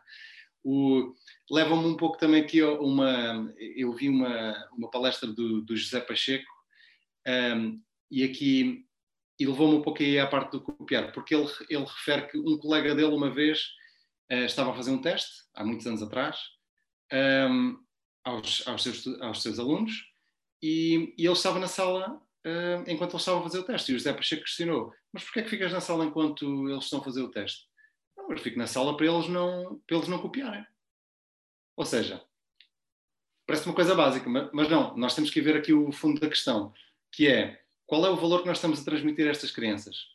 O, 0.65 1.15
leva-me 1.51 1.87
um 1.87 1.97
pouco 1.97 2.19
também 2.19 2.43
aqui 2.43 2.61
a 2.61 2.71
uma. 2.73 3.53
Eu 3.77 3.93
vi 3.93 4.09
uma, 4.09 4.69
uma 4.77 4.91
palestra 4.91 5.29
do, 5.29 5.63
do 5.63 5.77
José 5.77 6.01
Pacheco 6.01 6.51
um, 7.27 7.81
e 8.11 8.25
aqui. 8.25 8.87
E 9.41 9.47
levou-me 9.47 9.77
um 9.77 9.83
pouco 9.83 10.03
aí 10.03 10.21
à 10.21 10.27
parte 10.27 10.53
do 10.53 10.61
copiar, 10.61 11.11
porque 11.11 11.35
ele, 11.35 11.49
ele 11.69 11.85
refere 11.85 12.29
que 12.29 12.39
um 12.39 12.59
colega 12.59 12.95
dele 12.95 13.13
uma 13.13 13.31
vez 13.31 13.71
uh, 14.31 14.45
estava 14.45 14.71
a 14.71 14.75
fazer 14.75 14.93
um 14.93 15.01
teste, 15.01 15.43
há 15.55 15.65
muitos 15.65 15.87
anos 15.87 16.03
atrás, 16.03 16.39
um, 17.51 17.77
aos, 18.23 18.63
aos, 18.69 18.83
seus, 18.83 19.07
aos 19.21 19.43
seus 19.43 19.59
alunos, 19.59 19.93
e, 20.63 21.13
e 21.19 21.25
ele 21.25 21.33
estava 21.33 21.59
na 21.59 21.67
sala 21.67 22.23
uh, 22.47 22.85
enquanto 22.87 23.13
ele 23.13 23.21
estava 23.21 23.41
a 23.41 23.43
fazer 23.43 23.59
o 23.59 23.65
teste. 23.65 23.91
E 23.91 23.95
o 23.95 23.99
José 23.99 24.13
Pacheco 24.13 24.43
questionou: 24.43 24.93
Mas 25.13 25.25
porquê 25.25 25.41
é 25.41 25.43
que 25.43 25.51
ficas 25.51 25.73
na 25.73 25.81
sala 25.81 26.05
enquanto 26.05 26.69
eles 26.69 26.85
estão 26.85 27.01
a 27.01 27.05
fazer 27.05 27.23
o 27.23 27.31
teste? 27.31 27.67
Não, 28.17 28.31
eu 28.31 28.39
fico 28.39 28.59
na 28.59 28.67
sala 28.67 28.97
para 28.97 29.07
eles 29.07 29.29
não, 29.29 29.81
para 29.87 29.97
eles 29.97 30.09
não 30.09 30.19
copiarem. 30.19 30.65
Ou 31.83 31.87
seja, 31.87 32.23
parece 33.45 33.67
uma 33.67 33.75
coisa 33.75 33.93
básica, 33.93 34.31
mas 34.53 34.69
não, 34.69 34.97
nós 34.97 35.17
temos 35.17 35.31
que 35.31 35.41
ver 35.41 35.57
aqui 35.57 35.73
o 35.73 35.91
fundo 35.91 36.21
da 36.21 36.29
questão, 36.29 36.73
que 37.11 37.27
é 37.27 37.61
qual 37.85 38.07
é 38.07 38.09
o 38.09 38.15
valor 38.15 38.43
que 38.43 38.47
nós 38.47 38.59
estamos 38.59 38.81
a 38.81 38.85
transmitir 38.85 39.27
a 39.27 39.31
estas 39.31 39.51
crianças? 39.51 40.07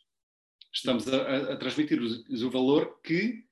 Estamos 0.72 1.06
a, 1.06 1.52
a, 1.52 1.56
transmitir-lhes 1.58 2.40
o 2.40 2.50
valor 2.50 2.98
que, 3.04 3.44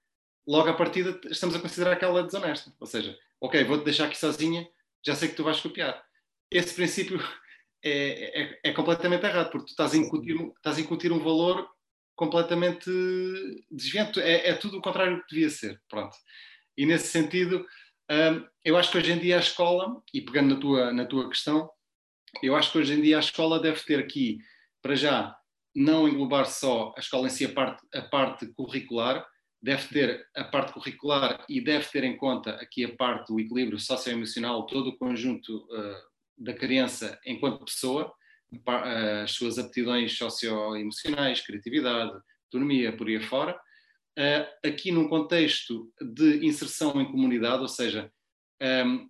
logo 0.46 0.70
à 0.70 0.72
partida, 0.72 1.20
estamos 1.26 1.54
a 1.54 1.60
considerar 1.60 1.92
aquela 1.92 2.22
desonesta. 2.22 2.72
Ou 2.80 2.86
seja, 2.86 3.18
ok, 3.38 3.62
vou-te 3.64 3.84
deixar 3.84 4.06
aqui 4.06 4.16
sozinha, 4.16 4.66
já 5.04 5.14
sei 5.14 5.28
que 5.28 5.34
tu 5.34 5.44
vais 5.44 5.60
copiar. 5.60 6.02
Esse 6.50 6.74
princípio 6.74 7.20
é, 7.84 8.42
é, 8.42 8.60
é 8.64 8.72
completamente 8.72 9.26
errado, 9.26 9.50
porque 9.50 9.66
tu 9.66 9.70
estás 9.72 9.92
a 9.92 9.98
incutir, 9.98 10.40
estás 10.56 10.78
a 10.78 10.80
incutir 10.80 11.12
um 11.12 11.18
valor 11.18 11.68
completamente 12.14 12.90
desviante. 13.70 14.22
É, 14.22 14.48
é, 14.48 14.54
tudo 14.54 14.78
o 14.78 14.82
contrário 14.82 15.16
do 15.18 15.22
que 15.24 15.34
devia 15.34 15.50
ser. 15.50 15.78
Pronto. 15.86 16.16
E 16.76 16.84
nesse 16.84 17.08
sentido, 17.08 17.66
eu 18.64 18.76
acho 18.76 18.90
que 18.90 18.98
hoje 18.98 19.12
em 19.12 19.18
dia 19.18 19.36
a 19.36 19.40
escola, 19.40 20.02
e 20.12 20.20
pegando 20.20 20.54
na 20.54 20.60
tua, 20.60 20.92
na 20.92 21.04
tua 21.04 21.28
questão, 21.28 21.70
eu 22.42 22.54
acho 22.54 22.72
que 22.72 22.78
hoje 22.78 22.94
em 22.94 23.02
dia 23.02 23.16
a 23.16 23.20
escola 23.20 23.60
deve 23.60 23.80
ter 23.80 23.98
aqui, 23.98 24.38
para 24.82 24.94
já, 24.94 25.36
não 25.74 26.08
englobar 26.08 26.46
só 26.46 26.94
a 26.96 27.00
escola 27.00 27.26
em 27.26 27.30
si, 27.30 27.44
a 27.44 27.52
parte, 27.52 27.82
a 27.94 28.02
parte 28.02 28.46
curricular, 28.54 29.26
deve 29.60 29.88
ter 29.88 30.26
a 30.34 30.44
parte 30.44 30.72
curricular 30.72 31.44
e 31.48 31.60
deve 31.60 31.86
ter 31.86 32.04
em 32.04 32.16
conta 32.16 32.50
aqui 32.52 32.84
a 32.84 32.94
parte 32.94 33.32
do 33.32 33.40
equilíbrio 33.40 33.78
socioemocional, 33.78 34.66
todo 34.66 34.90
o 34.90 34.96
conjunto 34.96 35.56
uh, 35.56 35.96
da 36.38 36.54
criança 36.54 37.18
enquanto 37.26 37.64
pessoa, 37.64 38.12
as 39.22 39.32
suas 39.32 39.58
aptidões 39.58 40.16
socioemocionais, 40.16 41.40
criatividade, 41.40 42.12
autonomia, 42.44 42.96
por 42.96 43.08
aí 43.08 43.16
afora. 43.16 43.58
Uh, 44.18 44.68
aqui 44.68 44.90
num 44.90 45.08
contexto 45.08 45.92
de 46.00 46.46
inserção 46.46 46.98
em 47.00 47.04
comunidade, 47.04 47.60
ou 47.60 47.68
seja, 47.68 48.10
ehm, 48.60 49.06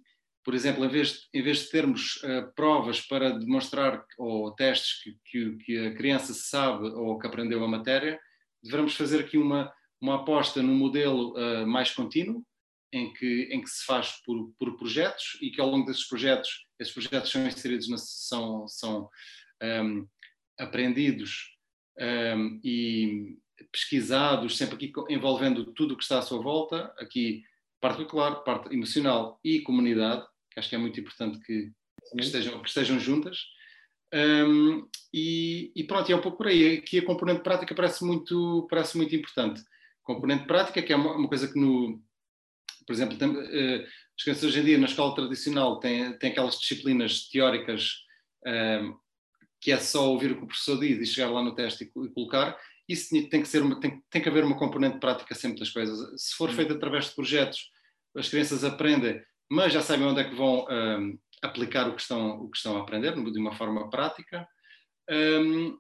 por 0.47 0.55
exemplo, 0.55 0.85
em 0.85 0.89
vez, 0.89 1.29
em 1.33 1.43
vez 1.43 1.59
de 1.61 1.71
termos 1.71 2.17
uh, 2.17 2.53
provas 2.55 3.01
para 3.01 3.31
demonstrar 3.31 4.05
ou 4.17 4.53
testes 4.53 5.03
que, 5.03 5.19
que, 5.25 5.57
que, 5.65 5.87
a 5.87 5.95
criança 5.95 6.33
sabe 6.35 6.87
ou 6.89 7.19
que 7.19 7.27
aprendeu 7.27 7.65
a 7.65 7.69
matéria, 7.69 8.19
devemos 8.63 8.95
fazer 8.95 9.21
aqui 9.21 9.39
uma, 9.39 9.73
uma 10.01 10.17
aposta 10.17 10.63
num 10.63 10.77
modelo 10.77 11.35
uh, 11.37 11.67
mais 11.67 11.91
contínuo, 11.91 12.45
em 12.93 13.13
que, 13.13 13.49
em 13.51 13.61
que 13.61 13.69
se 13.69 13.85
faz 13.85 14.23
por, 14.25 14.53
por 14.59 14.77
projetos 14.77 15.37
e 15.43 15.51
que 15.51 15.61
ao 15.61 15.69
longo 15.69 15.87
desses 15.87 16.07
projetos, 16.07 16.67
esses 16.79 16.95
projetos 16.95 17.31
são 17.31 17.47
inseridos, 17.47 17.89
na, 17.89 17.99
são, 17.99 18.69
são 18.69 19.11
um, 19.63 20.07
aprendidos 20.59 21.57
um, 21.99 22.61
e 22.63 23.37
pesquisados, 23.73 24.57
sempre 24.57 24.75
aqui 24.77 24.93
envolvendo 25.09 25.73
tudo 25.73 25.95
o 25.95 25.97
que 25.97 26.03
está 26.03 26.19
à 26.19 26.23
sua 26.23 26.41
volta, 26.41 26.93
aqui 26.99 27.43
parte 27.81 27.97
curricular, 27.97 28.43
parte 28.43 28.75
emocional 28.75 29.39
e 29.45 29.61
comunidade, 29.61 30.27
que 30.51 30.59
acho 30.59 30.69
que 30.69 30.75
é 30.75 30.79
muito 30.79 30.99
importante 30.99 31.39
que, 31.41 31.71
que 32.13 32.21
estejam, 32.21 32.63
que 32.63 32.69
estejam 32.69 32.99
juntas. 32.99 33.39
Um, 34.15 34.89
e, 35.13 35.73
e, 35.75 35.85
pronto, 35.85 36.11
é 36.11 36.17
um 36.17 36.21
pouco 36.21 36.39
por 36.39 36.47
aí. 36.47 36.79
Aqui 36.79 36.99
a 36.99 37.05
componente 37.05 37.43
prática 37.43 37.75
parece 37.75 38.05
muito, 38.05 38.67
parece 38.71 38.97
muito 38.97 39.15
importante. 39.15 39.63
Componente 40.03 40.47
prática, 40.47 40.83
que 40.83 40.93
é 40.93 40.97
uma, 40.97 41.17
uma 41.17 41.29
coisa 41.29 41.49
que 41.49 41.59
no, 41.59 42.01
por 42.87 42.93
exemplo, 42.93 43.19
tem, 43.19 43.29
uh, 43.29 43.87
as 44.17 44.23
crianças 44.23 44.45
hoje 44.45 44.61
em 44.61 44.65
dia 44.65 44.79
na 44.79 44.87
escola 44.87 45.15
tradicional 45.15 45.81
têm, 45.81 46.17
têm 46.19 46.31
aquelas 46.31 46.59
disciplinas 46.59 47.29
teóricas 47.29 47.91
uh, 48.47 48.97
que 49.61 49.73
é 49.73 49.79
só 49.79 50.11
ouvir 50.11 50.33
o 50.33 50.37
que 50.37 50.45
o 50.45 50.47
professor 50.47 50.79
diz 50.79 51.01
e 51.01 51.13
chegar 51.13 51.31
lá 51.31 51.43
no 51.43 51.55
teste 51.55 51.85
e, 51.85 51.87
e 51.87 52.09
colocar. 52.11 52.57
Isso 52.89 53.09
tem 53.29 53.43
que, 53.43 53.49
ser 53.49 53.63
uma, 53.63 53.81
tem, 53.81 54.01
tem, 54.11 54.23
que 54.23 54.29
haver 54.29 54.45
uma 54.45 54.59
componente 54.59 54.99
prática 54.99 55.35
sempre 55.35 55.59
das 55.59 55.71
coisas. 55.71 55.99
Se 56.23 56.35
for 56.37 56.51
feito 56.51 56.73
através 56.73 57.07
de 57.07 57.15
projetos, 57.15 57.71
as 58.17 58.29
crianças 58.29 58.65
aprendem, 58.65 59.21
mas 59.51 59.73
já 59.73 59.83
sabem 59.83 60.07
onde 60.07 60.21
é 60.21 60.25
que 60.25 60.35
vão 60.35 60.67
um, 60.71 61.19
aplicar 61.43 61.89
o 61.89 61.95
que, 61.95 62.03
estão, 62.03 62.41
o 62.41 62.51
que 62.51 62.57
estão 62.57 62.77
a 62.77 62.83
aprender, 62.83 63.15
de 63.15 63.39
uma 63.39 63.53
forma 63.53 63.91
prática. 63.91 64.47
Um, 65.11 65.77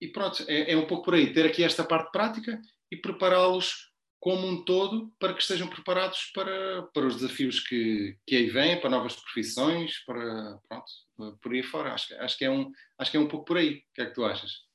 e 0.00 0.08
pronto, 0.08 0.44
é, 0.48 0.72
é, 0.72 0.76
um 0.76 0.86
pouco 0.86 1.04
por 1.04 1.14
aí, 1.14 1.32
ter 1.32 1.46
aqui 1.46 1.62
esta 1.62 1.84
parte 1.84 2.10
prática 2.10 2.60
e 2.90 2.96
prepará-los 2.96 3.90
como 4.18 4.46
um 4.46 4.64
todo 4.64 5.10
para 5.18 5.32
que 5.32 5.40
estejam 5.40 5.66
preparados 5.66 6.30
para, 6.34 6.82
para 6.92 7.06
os 7.06 7.16
desafios 7.16 7.60
que, 7.60 8.16
que 8.26 8.36
aí 8.36 8.50
vêm, 8.50 8.78
para 8.78 8.90
novas 8.90 9.16
profissões, 9.16 10.04
para 10.04 10.58
pronto, 10.68 11.38
por 11.40 11.52
aí 11.52 11.62
fora. 11.62 11.94
Acho, 11.94 12.14
acho, 12.16 12.36
que 12.36 12.44
é 12.44 12.50
um, 12.50 12.70
acho 12.98 13.10
que 13.10 13.16
é 13.16 13.20
um 13.20 13.28
pouco 13.28 13.46
por 13.46 13.56
aí. 13.56 13.76
O 13.76 13.82
que 13.94 14.02
é 14.02 14.06
que 14.06 14.14
tu 14.14 14.24
achas? 14.24 14.69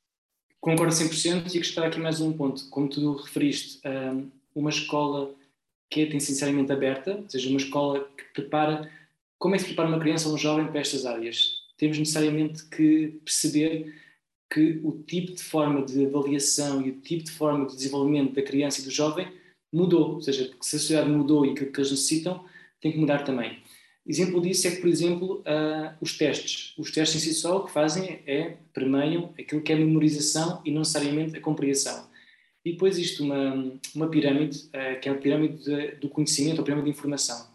Concordo 0.66 0.96
100% 0.96 1.54
e 1.54 1.60
gostar 1.60 1.86
aqui 1.86 2.00
mais 2.00 2.20
um 2.20 2.34
ponto. 2.34 2.68
Como 2.72 2.90
tu 2.90 3.18
referiste, 3.18 3.80
uma 4.56 4.72
escola 4.72 5.32
que 5.92 6.02
é 6.02 6.10
necessariamente 6.12 6.72
aberta, 6.72 7.18
ou 7.18 7.30
seja, 7.30 7.48
uma 7.50 7.60
escola 7.60 8.10
que 8.18 8.24
prepara. 8.34 8.92
Como 9.38 9.54
é 9.54 9.60
que 9.60 9.64
se 9.64 9.68
prepara 9.68 9.90
uma 9.90 10.00
criança 10.00 10.28
ou 10.28 10.34
um 10.34 10.40
jovem 10.40 10.66
para 10.66 10.80
estas 10.80 11.06
áreas? 11.06 11.60
Temos 11.78 12.00
necessariamente 12.00 12.66
que 12.66 13.20
perceber 13.24 13.94
que 14.52 14.82
o 14.84 15.04
tipo 15.04 15.34
de 15.34 15.44
forma 15.44 15.86
de 15.86 16.04
avaliação 16.04 16.82
e 16.84 16.90
o 16.90 17.00
tipo 17.00 17.26
de 17.26 17.32
forma 17.32 17.68
de 17.68 17.76
desenvolvimento 17.76 18.34
da 18.34 18.42
criança 18.42 18.82
e 18.82 18.86
do 18.86 18.90
jovem 18.90 19.32
mudou, 19.72 20.16
ou 20.16 20.22
seja, 20.22 20.52
se 20.62 20.78
a 20.78 20.80
sociedade 20.80 21.12
mudou 21.12 21.46
e 21.46 21.52
aquilo 21.52 21.72
que 21.72 21.80
eles 21.80 21.92
necessitam 21.92 22.44
tem 22.82 22.92
que 22.92 22.98
mudar 22.98 23.24
também. 23.24 23.60
Exemplo 24.08 24.40
disso 24.40 24.68
é 24.68 24.72
que, 24.72 24.82
por 24.82 24.88
exemplo, 24.88 25.40
uh, 25.40 25.96
os 26.00 26.16
testes. 26.16 26.74
Os 26.78 26.92
testes 26.92 27.24
em 27.24 27.26
si 27.28 27.34
só 27.34 27.58
o 27.58 27.66
que 27.66 27.72
fazem 27.72 28.22
é 28.28 28.58
permeiam 28.72 29.34
aquilo 29.40 29.62
que 29.62 29.72
é 29.72 29.76
a 29.76 29.80
memorização 29.80 30.62
e 30.64 30.70
não 30.70 30.80
necessariamente 30.80 31.36
a 31.36 31.42
compreensão. 31.42 32.08
E 32.64 32.74
depois 32.74 33.00
isto 33.00 33.24
uma, 33.24 33.80
uma 33.96 34.08
pirâmide, 34.10 34.60
uh, 34.68 35.00
que 35.02 35.10
é 35.10 35.12
a 35.12 35.16
pirâmide 35.16 35.64
de, 35.64 35.96
do 35.96 36.10
conhecimento, 36.10 36.62
a 36.62 36.64
pirâmide 36.64 36.92
de 36.92 36.96
informação. 36.96 37.50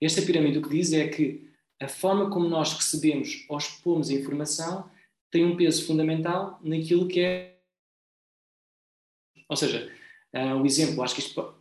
Esta 0.00 0.22
pirâmide 0.22 0.58
o 0.58 0.62
que 0.62 0.68
diz 0.68 0.92
é 0.92 1.08
que 1.08 1.50
a 1.80 1.88
forma 1.88 2.30
como 2.30 2.48
nós 2.48 2.72
recebemos 2.72 3.44
ou 3.48 3.58
expomos 3.58 4.08
a 4.08 4.14
informação 4.14 4.88
tem 5.30 5.44
um 5.44 5.56
peso 5.56 5.84
fundamental 5.86 6.60
naquilo 6.62 7.08
que 7.08 7.20
é. 7.20 7.56
Ou 9.48 9.56
seja, 9.56 9.92
uh, 10.32 10.54
um 10.54 10.64
exemplo, 10.64 11.02
acho 11.02 11.16
que 11.16 11.20
isto, 11.20 11.54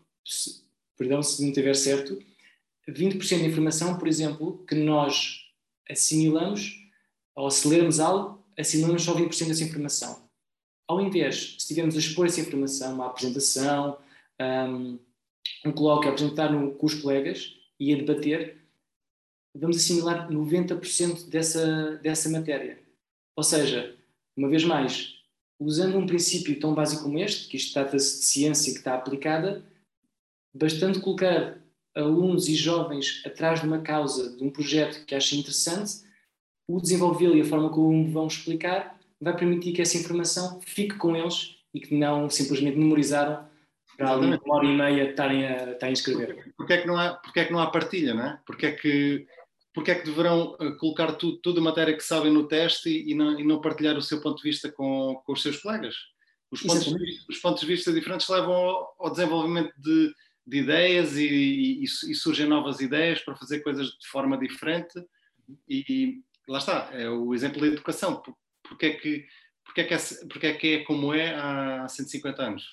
perdão 0.95 1.23
se 1.23 1.41
não 1.41 1.49
estiver 1.49 1.73
certo, 1.75 2.19
20% 2.89 3.39
da 3.39 3.47
informação, 3.47 3.97
por 3.97 4.07
exemplo, 4.07 4.63
que 4.67 4.75
nós 4.75 5.45
assimilamos, 5.89 6.83
ou 7.35 7.49
se 7.49 7.67
lermos 7.67 7.99
algo, 7.99 8.43
assimilamos 8.57 9.03
só 9.03 9.13
20% 9.15 9.47
dessa 9.47 9.63
informação. 9.63 10.25
Ao 10.87 11.01
invés, 11.01 11.35
se 11.35 11.57
estivermos 11.57 11.95
a 11.95 11.99
expor 11.99 12.27
essa 12.27 12.41
informação, 12.41 12.93
uma 12.93 13.07
apresentação, 13.07 13.97
um, 14.39 14.99
um 15.65 15.71
colóquio, 15.71 16.09
a 16.09 16.13
apresentar 16.13 16.51
no, 16.51 16.71
com 16.73 16.85
os 16.85 16.93
colegas 16.93 17.55
e 17.79 17.93
a 17.93 17.97
debater, 17.97 18.61
vamos 19.55 19.77
assimilar 19.77 20.29
90% 20.29 21.29
dessa, 21.29 21.97
dessa 21.97 22.29
matéria. 22.29 22.79
Ou 23.35 23.43
seja, 23.43 23.95
uma 24.37 24.47
vez 24.47 24.63
mais, 24.63 25.15
usando 25.59 25.97
um 25.97 26.05
princípio 26.05 26.59
tão 26.59 26.73
básico 26.73 27.03
como 27.03 27.19
este, 27.19 27.47
que 27.47 27.57
isto 27.57 27.73
trata-se 27.73 28.19
de 28.19 28.25
ciência 28.25 28.73
que 28.73 28.79
está 28.79 28.95
aplicada, 28.95 29.65
bastante 30.53 30.99
colocar 30.99 31.59
alunos 31.95 32.47
e 32.47 32.55
jovens 32.55 33.21
atrás 33.25 33.61
de 33.61 33.67
uma 33.67 33.79
causa, 33.79 34.35
de 34.35 34.43
um 34.43 34.49
projeto 34.49 35.05
que 35.05 35.15
achem 35.15 35.39
interessante, 35.39 36.03
o 36.67 36.81
desenvolvê-lo 36.81 37.37
e 37.37 37.41
a 37.41 37.45
forma 37.45 37.69
como 37.69 38.11
vão 38.11 38.27
explicar 38.27 38.99
vai 39.21 39.35
permitir 39.35 39.71
que 39.71 39.81
essa 39.81 39.97
informação 39.97 40.59
fique 40.61 40.97
com 40.97 41.15
eles 41.15 41.55
e 41.73 41.79
que 41.79 41.95
não 41.95 42.29
simplesmente 42.29 42.77
memorizaram 42.77 43.47
para 43.97 44.11
ali 44.11 44.25
uma 44.25 44.55
hora 44.55 44.65
e 44.65 44.75
meia 44.75 45.09
estarem 45.09 45.45
a, 45.45 45.71
estarem 45.71 45.91
a 45.91 45.93
escrever. 45.93 46.53
Porquê 46.57 46.73
é, 46.73 46.81
que 46.81 46.87
não 46.87 46.97
há, 46.97 47.13
porque 47.13 47.39
é 47.39 47.45
que 47.45 47.53
não 47.53 47.59
há 47.59 47.67
partilha, 47.67 48.13
não 48.13 48.25
é? 48.25 48.39
Porque 48.45 48.65
é 48.65 48.71
que 48.71 49.27
porque 49.73 49.91
é 49.91 49.95
que 49.95 50.05
deverão 50.05 50.55
eh, 50.57 50.71
colocar 50.79 51.11
tudo, 51.15 51.37
toda 51.39 51.59
a 51.59 51.63
matéria 51.63 51.93
que 51.93 52.01
sabem 52.01 52.31
no 52.31 52.47
teste 52.47 52.87
e, 52.87 53.11
e, 53.11 53.13
não, 53.13 53.37
e 53.37 53.43
não, 53.43 53.59
partilhar 53.59 53.97
o 53.97 54.01
seu 54.01 54.21
ponto 54.21 54.37
de 54.37 54.43
vista 54.43 54.71
com, 54.71 55.21
com 55.25 55.33
os 55.33 55.41
seus 55.41 55.57
colegas? 55.57 55.95
Os 56.49 56.61
pontos, 56.61 56.85
de, 56.85 57.19
os 57.29 57.37
pontos, 57.39 57.59
de, 57.59 57.67
vista 57.67 57.91
diferentes 57.91 58.29
levam 58.29 58.53
ao, 58.53 58.95
ao 58.97 59.11
desenvolvimento 59.11 59.73
de, 59.77 60.13
de 60.45 60.59
ideias 60.59 61.17
e, 61.17 61.83
e, 61.83 61.87
surgem 61.87 62.47
novas 62.47 62.79
ideias 62.79 63.19
para 63.21 63.35
fazer 63.35 63.61
coisas 63.61 63.87
de 63.87 64.07
forma 64.07 64.37
diferente. 64.37 65.03
E, 65.67 66.21
lá 66.47 66.59
está, 66.59 66.89
é 66.93 67.09
o 67.09 67.33
exemplo 67.33 67.61
da 67.61 67.67
educação. 67.67 68.21
Porque 68.63 68.85
é 68.85 68.93
que, 68.93 69.27
porque 69.63 69.81
é, 69.81 69.83
que 69.83 69.93
é, 69.93 69.97
porque 70.29 70.47
é, 70.47 70.53
que 70.53 70.67
é 70.75 70.83
como 70.83 71.13
é 71.13 71.35
há 71.35 71.87
150 71.87 72.41
anos? 72.41 72.63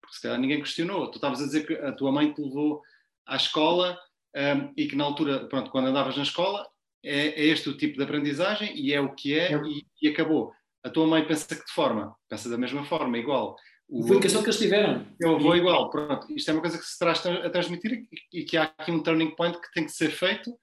Porque 0.00 0.16
se 0.16 0.22
calhar 0.22 0.38
ninguém 0.38 0.60
questionou. 0.60 1.10
Tu 1.10 1.16
estavas 1.16 1.40
a 1.40 1.46
dizer 1.46 1.66
que 1.66 1.74
a 1.74 1.92
tua 1.92 2.12
mãe 2.12 2.32
te 2.32 2.42
levou 2.42 2.82
à 3.26 3.36
escola 3.36 3.98
um, 4.34 4.72
e 4.76 4.86
que 4.86 4.96
na 4.96 5.04
altura, 5.04 5.46
pronto, 5.46 5.70
quando 5.70 5.86
andavas 5.86 6.16
na 6.16 6.22
escola, 6.22 6.66
é, 7.02 7.28
é, 7.28 7.44
este 7.46 7.68
o 7.68 7.76
tipo 7.76 7.96
de 7.96 8.04
aprendizagem 8.04 8.76
e 8.76 8.92
é 8.92 9.00
o 9.00 9.14
que 9.14 9.38
é, 9.38 9.52
é. 9.52 9.56
E, 9.56 9.86
e, 10.02 10.08
acabou. 10.08 10.52
A 10.82 10.90
tua 10.90 11.06
mãe 11.06 11.26
pensa 11.26 11.54
que 11.54 11.64
de 11.64 11.72
forma? 11.72 12.14
Pensa 12.28 12.48
da 12.48 12.58
mesma 12.58 12.84
forma, 12.84 13.16
igual. 13.18 13.56
O, 13.88 14.02
Foi 14.02 14.16
a 14.16 14.18
educação 14.18 14.42
que 14.42 14.48
eles 14.48 14.58
tiveram. 14.58 15.06
Eu 15.20 15.38
vou 15.38 15.56
igual, 15.56 15.90
pronto. 15.90 16.26
Isto 16.32 16.50
é 16.50 16.54
uma 16.54 16.60
coisa 16.60 16.78
que 16.78 16.84
se 16.84 16.98
traz 16.98 17.24
a 17.26 17.50
transmitir 17.50 18.06
e, 18.32 18.44
que 18.44 18.56
há 18.56 18.64
aqui 18.64 18.90
um 18.90 19.02
turning 19.02 19.34
point 19.34 19.60
que 19.60 19.72
tem 19.72 19.84
que 19.84 19.92
ser 19.92 20.10
feito, 20.10 20.56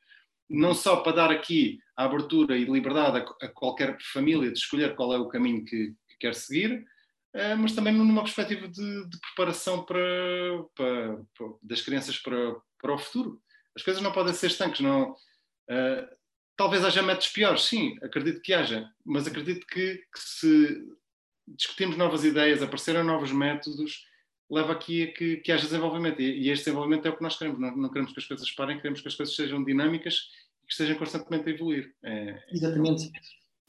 não 0.49 0.73
só 0.73 0.97
para 0.97 1.15
dar 1.15 1.31
aqui 1.31 1.79
a 1.95 2.05
abertura 2.05 2.57
e 2.57 2.65
liberdade 2.65 3.17
a, 3.17 3.45
a 3.45 3.47
qualquer 3.49 3.97
família 4.01 4.51
de 4.51 4.57
escolher 4.57 4.95
qual 4.95 5.13
é 5.13 5.17
o 5.19 5.27
caminho 5.27 5.63
que, 5.63 5.93
que 6.09 6.17
quer 6.19 6.35
seguir, 6.35 6.85
Uh, 7.33 7.55
mas 7.57 7.73
também 7.73 7.93
numa 7.93 8.23
perspectiva 8.23 8.67
de, 8.67 9.09
de 9.09 9.19
preparação 9.19 9.85
para, 9.85 9.99
para, 10.75 11.15
para, 11.33 11.47
das 11.63 11.81
crianças 11.81 12.17
para, 12.17 12.57
para 12.77 12.93
o 12.93 12.97
futuro. 12.97 13.41
As 13.73 13.81
coisas 13.81 14.03
não 14.03 14.11
podem 14.11 14.33
ser 14.33 14.47
estanques. 14.47 14.81
Não, 14.81 15.11
uh, 15.11 16.07
talvez 16.57 16.83
haja 16.83 17.01
métodos 17.01 17.29
piores, 17.29 17.63
sim, 17.63 17.97
acredito 18.03 18.41
que 18.41 18.53
haja, 18.53 18.85
mas 19.05 19.27
acredito 19.27 19.65
que, 19.65 19.95
que 19.95 20.19
se 20.19 20.85
discutimos 21.55 21.97
novas 21.97 22.23
ideias, 22.23 22.61
apareceram 22.61 23.03
novos 23.03 23.31
métodos, 23.31 24.05
leva 24.49 24.73
aqui 24.73 25.03
a 25.03 25.13
que, 25.13 25.37
que 25.37 25.51
haja 25.51 25.63
desenvolvimento. 25.63 26.21
E, 26.21 26.43
e, 26.43 26.49
este 26.49 26.65
desenvolvimento 26.65 27.05
é 27.05 27.09
o 27.09 27.15
que 27.15 27.23
nós 27.23 27.37
queremos. 27.37 27.59
Não, 27.59 27.75
não, 27.75 27.89
queremos 27.89 28.13
que 28.13 28.19
as 28.19 28.25
coisas 28.25 28.51
parem, 28.51 28.77
queremos 28.77 29.01
que 29.01 29.07
as 29.07 29.15
coisas 29.15 29.35
sejam 29.35 29.63
dinâmicas 29.63 30.29
e 30.63 30.67
que 30.67 30.73
estejam 30.73 30.95
constantemente 30.97 31.49
a 31.49 31.53
evoluir. 31.53 31.93
É, 32.03 32.43
Exatamente. 32.51 33.11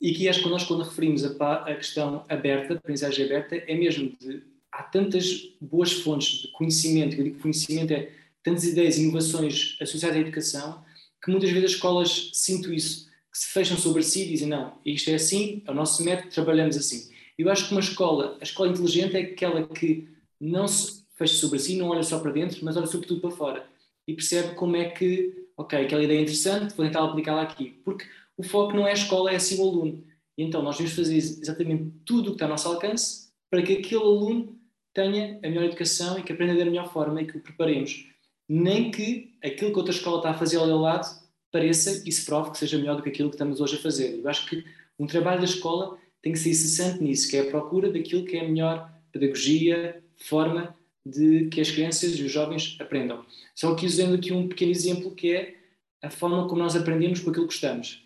E 0.01 0.11
aqui 0.11 0.29
acho 0.29 0.43
que 0.43 0.49
nós, 0.49 0.65
quando 0.65 0.83
referimos 0.83 1.25
a, 1.25 1.55
a 1.65 1.75
questão 1.77 2.27
aberta, 2.29 2.75
aprendizagem 2.75 3.27
aberta, 3.27 3.57
é 3.57 3.75
mesmo 3.75 4.17
de. 4.21 4.43
Há 4.73 4.85
tantas 4.85 5.55
boas 5.61 5.93
fontes 5.93 6.41
de 6.41 6.49
conhecimento, 6.49 7.15
eu 7.15 7.25
digo 7.25 7.37
que 7.37 7.43
conhecimento 7.43 7.93
é 7.93 8.11
tantas 8.43 8.65
ideias 8.65 8.97
e 8.97 9.03
inovações 9.03 9.77
associadas 9.81 10.17
à 10.17 10.21
educação 10.21 10.83
que 11.23 11.31
muitas 11.31 11.51
vezes 11.51 11.67
as 11.67 11.71
escolas 11.77 12.31
sinto 12.33 12.73
isso, 12.73 13.07
que 13.31 13.39
se 13.39 13.49
fecham 13.53 13.77
sobre 13.77 14.03
si 14.03 14.25
e 14.25 14.29
dizem 14.29 14.49
não, 14.49 14.79
isto 14.85 15.09
é 15.11 15.15
assim, 15.15 15.63
é 15.67 15.71
o 15.71 15.75
nosso 15.75 16.05
método, 16.05 16.31
trabalhamos 16.31 16.77
assim. 16.77 17.11
Eu 17.39 17.51
acho 17.51 17.67
que 17.67 17.73
uma 17.73 17.81
escola, 17.81 18.37
a 18.41 18.45
escola 18.45 18.71
inteligente 18.71 19.17
é 19.17 19.21
aquela 19.21 19.67
que 19.67 20.09
não 20.41 20.67
se 20.69 21.05
fecha 21.15 21.35
sobre 21.35 21.59
si, 21.59 21.77
não 21.77 21.89
olha 21.89 22.03
só 22.03 22.19
para 22.19 22.33
dentro, 22.33 22.65
mas 22.65 22.77
olha 22.77 22.87
sobretudo 22.87 23.21
para 23.21 23.31
fora 23.31 23.73
e 24.07 24.15
percebe 24.15 24.55
como 24.55 24.77
é 24.77 24.91
que, 24.91 25.47
ok, 25.57 25.85
aquela 25.85 26.03
ideia 26.03 26.19
é 26.19 26.23
interessante, 26.23 26.75
vou 26.75 26.85
tentar 26.85 27.05
aplicá-la 27.05 27.43
aqui. 27.43 27.81
Porque 27.85 28.05
o 28.37 28.43
foco 28.43 28.75
não 28.75 28.87
é 28.87 28.91
a 28.91 28.95
escola, 28.95 29.31
é 29.31 29.37
assim 29.37 29.61
o 29.61 29.69
aluno. 29.69 30.05
E 30.37 30.43
então 30.43 30.63
nós 30.63 30.77
devemos 30.77 30.97
fazer 30.97 31.17
exatamente 31.17 31.93
tudo 32.05 32.23
o 32.23 32.31
que 32.31 32.33
está 32.33 32.47
ao 32.47 32.51
nosso 32.51 32.69
alcance 32.69 33.31
para 33.51 33.63
que 33.63 33.75
aquele 33.75 34.03
aluno 34.03 34.59
tenha 34.95 35.39
a 35.43 35.49
melhor 35.49 35.65
educação 35.65 36.19
e 36.19 36.23
que 36.23 36.33
aprenda 36.33 36.57
da 36.57 36.65
melhor 36.65 36.93
forma 36.93 37.23
e 37.23 37.27
que 37.27 37.37
o 37.37 37.41
preparemos. 37.41 38.07
Nem 38.49 38.91
que 38.91 39.35
aquilo 39.43 39.71
que 39.71 39.79
outra 39.79 39.95
escola 39.95 40.19
está 40.19 40.31
a 40.31 40.35
fazer 40.35 40.57
ao 40.57 40.67
lado 40.67 41.07
pareça 41.51 42.03
e 42.07 42.11
se 42.11 42.25
prove 42.25 42.51
que 42.51 42.59
seja 42.59 42.79
melhor 42.79 42.97
do 42.97 43.03
que 43.03 43.11
aquilo 43.11 43.29
que 43.29 43.37
estamos 43.37 43.61
hoje 43.61 43.77
a 43.77 43.81
fazer. 43.81 44.19
Eu 44.19 44.29
acho 44.29 44.49
que 44.49 44.65
um 44.99 45.07
trabalho 45.07 45.39
da 45.39 45.45
escola 45.45 45.99
tem 46.23 46.33
que 46.33 46.39
ser 46.39 46.51
incessante 46.51 47.03
nisso, 47.03 47.29
que 47.29 47.37
é 47.37 47.41
a 47.41 47.51
procura 47.51 47.91
daquilo 47.91 48.25
que 48.25 48.37
é 48.37 48.41
a 48.41 48.49
melhor 48.49 48.91
pedagogia, 49.13 50.03
forma 50.17 50.75
de 51.05 51.49
que 51.49 51.61
as 51.61 51.71
crianças 51.71 52.17
e 52.17 52.23
os 52.23 52.31
jovens 52.31 52.77
aprendam. 52.81 53.25
Só 53.55 53.75
que 53.75 53.85
usando 53.85 54.15
aqui 54.15 54.33
um 54.33 54.49
pequeno 54.49 54.71
exemplo 54.71 55.11
que 55.15 55.33
é 55.33 55.55
a 56.01 56.11
forma 56.11 56.49
como 56.49 56.63
nós 56.63 56.77
aprendemos 56.77 57.21
com 57.21 57.31
aquilo 57.31 57.47
que 57.47 57.55
gostamos. 57.55 58.03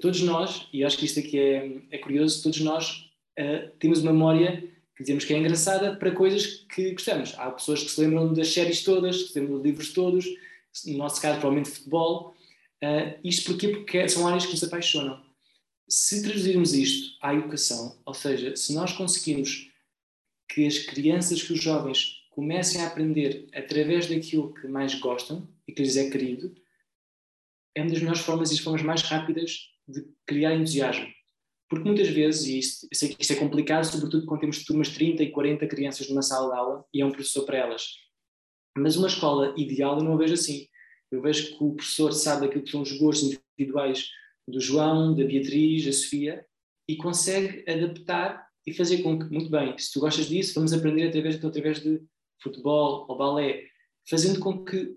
Todos 0.00 0.20
nós, 0.20 0.68
e 0.72 0.84
acho 0.84 0.98
que 0.98 1.04
isto 1.04 1.20
aqui 1.20 1.38
é, 1.38 1.78
é 1.90 1.98
curioso, 1.98 2.42
todos 2.42 2.60
nós 2.60 3.10
uh, 3.38 3.70
temos 3.78 4.00
uma 4.00 4.12
memória 4.12 4.62
que 4.96 5.02
dizemos 5.02 5.24
que 5.24 5.32
é 5.32 5.38
engraçada 5.38 5.96
para 5.96 6.12
coisas 6.12 6.64
que 6.74 6.92
gostamos. 6.92 7.34
Há 7.38 7.50
pessoas 7.50 7.82
que 7.82 7.90
se 7.90 8.00
lembram 8.00 8.32
das 8.32 8.52
séries 8.52 8.84
todas, 8.84 9.22
que 9.22 9.32
se 9.32 9.40
lembram 9.40 9.56
dos 9.56 9.64
livros 9.64 9.92
todos, 9.92 10.26
no 10.86 10.98
nosso 10.98 11.20
caso, 11.20 11.40
provavelmente 11.40 11.70
futebol. 11.70 12.34
Uh, 12.82 13.18
isto 13.24 13.50
porquê? 13.50 13.68
Porque 13.68 14.08
são 14.08 14.26
áreas 14.28 14.44
que 14.44 14.52
nos 14.52 14.62
apaixonam. 14.62 15.20
Se 15.92 16.22
traduzirmos 16.22 16.72
isto 16.72 17.18
à 17.20 17.34
educação, 17.34 18.00
ou 18.06 18.14
seja, 18.14 18.54
se 18.54 18.72
nós 18.72 18.92
conseguirmos 18.92 19.68
que 20.48 20.64
as 20.64 20.78
crianças, 20.78 21.42
que 21.42 21.52
os 21.52 21.60
jovens 21.60 22.28
comecem 22.30 22.80
a 22.80 22.86
aprender 22.86 23.48
através 23.52 24.06
daquilo 24.06 24.54
que 24.54 24.68
mais 24.68 24.94
gostam 24.94 25.48
e 25.66 25.72
que 25.72 25.82
lhes 25.82 25.96
é 25.96 26.08
querido, 26.08 26.54
é 27.74 27.82
uma 27.82 27.90
das 27.90 27.98
melhores 27.98 28.20
formas 28.20 28.52
e 28.52 28.54
as 28.54 28.60
formas 28.60 28.82
mais 28.82 29.02
rápidas 29.02 29.68
de 29.88 30.06
criar 30.24 30.54
entusiasmo. 30.54 31.08
Porque 31.68 31.84
muitas 31.84 32.08
vezes, 32.08 32.46
e 32.46 32.58
isto, 32.60 32.86
eu 32.88 32.96
sei 32.96 33.08
que 33.08 33.20
isto 33.20 33.32
é 33.32 33.36
complicado, 33.36 33.84
sobretudo 33.84 34.26
quando 34.26 34.42
temos 34.42 34.64
turmas 34.64 34.88
de 34.88 34.94
30 34.94 35.24
e 35.24 35.30
40 35.32 35.66
crianças 35.66 36.08
numa 36.08 36.22
sala 36.22 36.52
de 36.52 36.56
aula 36.56 36.84
e 36.94 37.00
é 37.00 37.06
um 37.06 37.10
professor 37.10 37.44
para 37.44 37.58
elas. 37.58 37.94
Mas 38.78 38.96
uma 38.96 39.08
escola 39.08 39.54
ideal 39.56 39.98
eu 39.98 40.04
não 40.04 40.14
a 40.14 40.16
vejo 40.16 40.34
assim. 40.34 40.68
Eu 41.10 41.20
vejo 41.20 41.56
que 41.56 41.64
o 41.64 41.74
professor 41.74 42.12
sabe 42.12 42.42
daquilo 42.42 42.62
que 42.62 42.70
são 42.70 42.82
os 42.82 42.92
gostos 42.96 43.40
individuais 43.58 44.08
do 44.50 44.60
João, 44.60 45.14
da 45.14 45.24
Beatriz, 45.24 45.84
da 45.84 45.92
Sofia 45.92 46.44
e 46.88 46.96
consegue 46.96 47.64
adaptar 47.70 48.46
e 48.66 48.74
fazer 48.74 48.98
com 49.02 49.18
que, 49.18 49.32
muito 49.32 49.48
bem, 49.48 49.76
se 49.78 49.92
tu 49.92 50.00
gostas 50.00 50.26
disso, 50.26 50.54
vamos 50.54 50.72
aprender 50.72 51.08
através, 51.08 51.42
através 51.42 51.80
de 51.80 52.02
futebol 52.42 53.06
ou 53.08 53.16
balé, 53.16 53.64
fazendo 54.08 54.40
com 54.40 54.64
que 54.64 54.96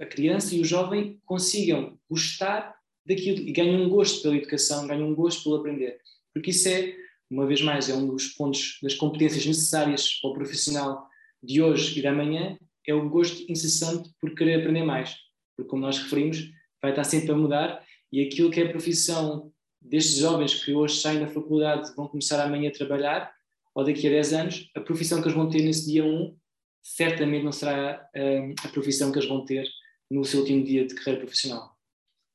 a 0.00 0.06
criança 0.06 0.54
e 0.54 0.60
o 0.60 0.64
jovem 0.64 1.20
consigam 1.24 1.98
gostar 2.08 2.74
daquilo 3.06 3.38
e 3.38 3.52
ganhem 3.52 3.80
um 3.80 3.88
gosto 3.88 4.22
pela 4.22 4.36
educação, 4.36 4.86
ganhem 4.86 5.04
um 5.04 5.14
gosto 5.14 5.44
pelo 5.44 5.56
aprender. 5.56 5.98
Porque 6.34 6.50
isso 6.50 6.68
é, 6.68 6.94
uma 7.30 7.46
vez 7.46 7.62
mais, 7.62 7.88
é 7.88 7.94
um 7.94 8.06
dos 8.06 8.28
pontos 8.28 8.78
das 8.82 8.94
competências 8.94 9.46
necessárias 9.46 10.20
para 10.20 10.30
o 10.30 10.34
profissional 10.34 11.06
de 11.42 11.62
hoje 11.62 11.98
e 11.98 12.02
da 12.02 12.12
manhã, 12.12 12.58
é 12.86 12.94
o 12.94 13.08
gosto 13.08 13.50
incessante 13.50 14.10
por 14.20 14.34
querer 14.34 14.60
aprender 14.60 14.84
mais. 14.84 15.16
Porque, 15.56 15.70
como 15.70 15.82
nós 15.82 15.98
referimos, 15.98 16.50
vai 16.82 16.92
estar 16.92 17.04
sempre 17.04 17.32
a 17.32 17.36
mudar 17.36 17.85
e 18.16 18.22
aquilo 18.22 18.50
que 18.50 18.62
é 18.62 18.64
a 18.64 18.70
profissão 18.70 19.52
destes 19.78 20.16
jovens 20.16 20.54
que 20.64 20.72
hoje 20.72 20.98
saem 21.02 21.20
da 21.20 21.26
faculdade 21.26 21.94
vão 21.94 22.08
começar 22.08 22.42
amanhã 22.42 22.70
a 22.70 22.72
trabalhar, 22.72 23.30
ou 23.74 23.84
daqui 23.84 24.06
a 24.06 24.10
10 24.10 24.32
anos, 24.32 24.70
a 24.74 24.80
profissão 24.80 25.20
que 25.20 25.28
eles 25.28 25.36
vão 25.36 25.50
ter 25.50 25.60
nesse 25.60 25.84
dia 25.84 26.02
1 26.02 26.34
certamente 26.82 27.44
não 27.44 27.52
será 27.52 28.08
um, 28.16 28.54
a 28.64 28.68
profissão 28.68 29.12
que 29.12 29.18
eles 29.18 29.28
vão 29.28 29.44
ter 29.44 29.68
no 30.10 30.24
seu 30.24 30.40
último 30.40 30.64
dia 30.64 30.86
de 30.86 30.94
carreira 30.94 31.20
profissional. 31.20 31.76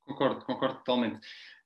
Concordo, 0.01 0.45
concordo 0.45 0.77
totalmente. 0.77 1.15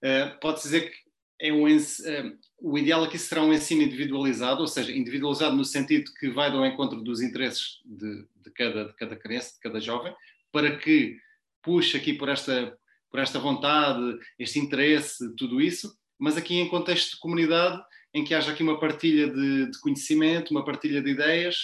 Uh, 0.02 0.40
Pode-se 0.40 0.64
dizer 0.64 0.92
que 0.92 0.98
é 1.42 1.52
um, 1.52 1.66
uh, 1.66 2.40
o 2.62 2.78
ideal 2.78 3.04
aqui 3.04 3.18
será 3.18 3.44
um 3.44 3.52
ensino 3.52 3.82
individualizado, 3.82 4.62
ou 4.62 4.68
seja, 4.68 4.94
individualizado 4.94 5.58
no 5.58 5.66
sentido 5.66 6.10
que 6.18 6.30
vai 6.30 6.50
ao 6.50 6.66
encontro 6.66 7.02
dos 7.02 7.22
interesses 7.22 7.82
de, 7.84 8.26
de, 8.34 8.52
cada, 8.52 8.86
de 8.86 8.96
cada 8.96 9.18
criança, 9.18 9.56
de 9.56 9.60
cada 9.60 9.82
jovem, 9.82 10.16
para 10.54 10.78
que 10.78 11.18
puxe 11.62 11.98
aqui 11.98 12.14
por 12.14 12.30
esta, 12.30 12.78
por 13.16 13.22
esta 13.22 13.40
vontade, 13.40 14.20
este 14.38 14.60
interesse, 14.60 15.34
tudo 15.38 15.62
isso, 15.62 15.98
mas 16.20 16.36
aqui 16.36 16.56
em 16.56 16.68
contexto 16.68 17.12
de 17.12 17.20
comunidade, 17.22 17.82
em 18.14 18.26
que 18.26 18.34
haja 18.34 18.52
aqui 18.52 18.62
uma 18.62 18.78
partilha 18.78 19.32
de, 19.32 19.72
de 19.72 19.80
conhecimento, 19.80 20.52
uma 20.52 20.66
partilha 20.66 21.02
de 21.02 21.12
ideias 21.12 21.56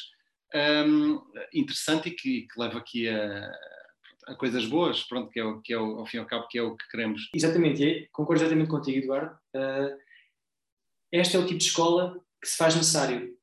um, 0.88 1.20
interessante 1.54 2.08
e 2.08 2.12
que, 2.12 2.48
que, 2.48 2.58
leva 2.58 2.78
aqui 2.78 3.10
a, 3.10 3.52
a, 4.28 4.36
coisas 4.36 4.66
boas, 4.66 5.04
pronto, 5.04 5.30
que 5.30 5.42
é, 5.42 5.44
o, 5.44 5.60
que 5.60 5.74
é 5.74 5.78
o, 5.78 6.00
ao 6.00 6.06
fim 6.06 6.18
e 6.18 6.20
ao 6.22 6.26
cabo, 6.26 6.48
que 6.48 6.58
é 6.58 6.62
o 6.62 6.78
que 6.78 6.88
queremos. 6.88 7.30
Exatamente, 7.36 7.84
e 7.84 8.08
concordo 8.14 8.44
exatamente 8.44 8.70
contigo, 8.70 9.00
Eduardo. 9.00 9.38
Uh, 9.54 9.98
este 11.12 11.36
é 11.36 11.40
o 11.40 11.46
tipo 11.46 11.60
de 11.60 11.66
escola 11.66 12.18
que 12.42 12.48
se 12.48 12.56
faz 12.56 12.78
necessário. 12.78 13.38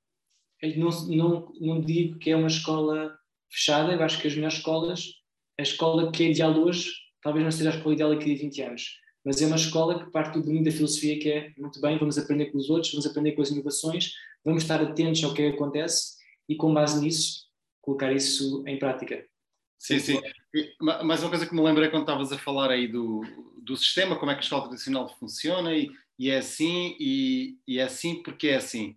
Eu 0.63 0.79
não, 0.79 0.89
não, 1.09 1.53
não 1.61 1.81
digo 1.83 2.19
que 2.19 2.31
é 2.31 2.37
uma 2.37 2.49
escola 2.49 3.19
fechada, 3.51 3.93
eu 3.93 4.03
acho 4.03 4.19
que 4.19 4.29
as 4.29 4.35
melhores 4.35 4.57
escolas, 4.57 5.13
a 5.59 5.63
escola 5.63 6.11
que 6.11 6.25
é 6.25 6.31
ideal 6.31 6.59
hoje, 6.59 7.07
talvez 7.23 7.45
não 7.45 7.53
seja 7.53 7.71
a 7.71 7.75
escola 7.75 7.95
ideal 7.95 8.11
daqui 8.11 8.33
a 8.33 8.39
20 8.39 8.63
anos 8.63 8.99
mas 9.25 9.43
é 9.43 9.47
uma 9.47 9.57
escola 9.57 10.05
que 10.05 10.11
parte 10.11 10.35
do 10.35 10.43
domínio 10.43 10.65
da 10.65 10.71
filosofia 10.71 11.19
que 11.19 11.31
é 11.31 11.53
muito 11.59 11.81
bem, 11.81 11.99
vamos 11.99 12.17
aprender 12.17 12.47
com 12.47 12.57
os 12.57 12.71
outros, 12.71 12.93
vamos 12.93 13.07
aprender 13.07 13.33
com 13.33 13.43
as 13.43 13.51
inovações, 13.51 14.15
vamos 14.43 14.63
estar 14.63 14.81
atentos 14.81 15.23
ao 15.23 15.35
que, 15.35 15.43
é 15.43 15.49
acontece 15.49 16.17
e 16.49 16.57
com 16.57 16.73
base 16.73 16.99
nisso 17.01 17.47
colocar 17.83 18.13
isso 18.13 18.65
em 18.67 18.79
prática. 18.79 19.25
Sim, 19.79 19.99
sim. 19.99 20.21
Mais 21.03 21.23
uma 21.23 21.29
coisa 21.29 21.47
que 21.47 21.55
me 21.55 21.61
lembrei 21.61 21.89
quando 21.89 22.03
estavas 22.03 22.33
a 22.33 22.39
falar 22.39 22.71
aí 22.71 22.89
do, 22.89 23.23
do 23.63 23.77
sistema, 23.77 24.17
como 24.17 24.31
é 24.31 24.35
que 24.35 24.41
a 24.41 24.43
escola 24.43 24.65
tradicional 24.65 25.09
funciona 25.19 25.75
e, 25.75 25.91
e 26.19 26.31
é 26.31 26.39
assim, 26.39 26.97
e, 26.99 27.59
e, 27.67 27.79
é 27.79 27.83
assim 27.83 28.23
porque 28.23 28.49
é 28.49 28.57
assim. 28.57 28.97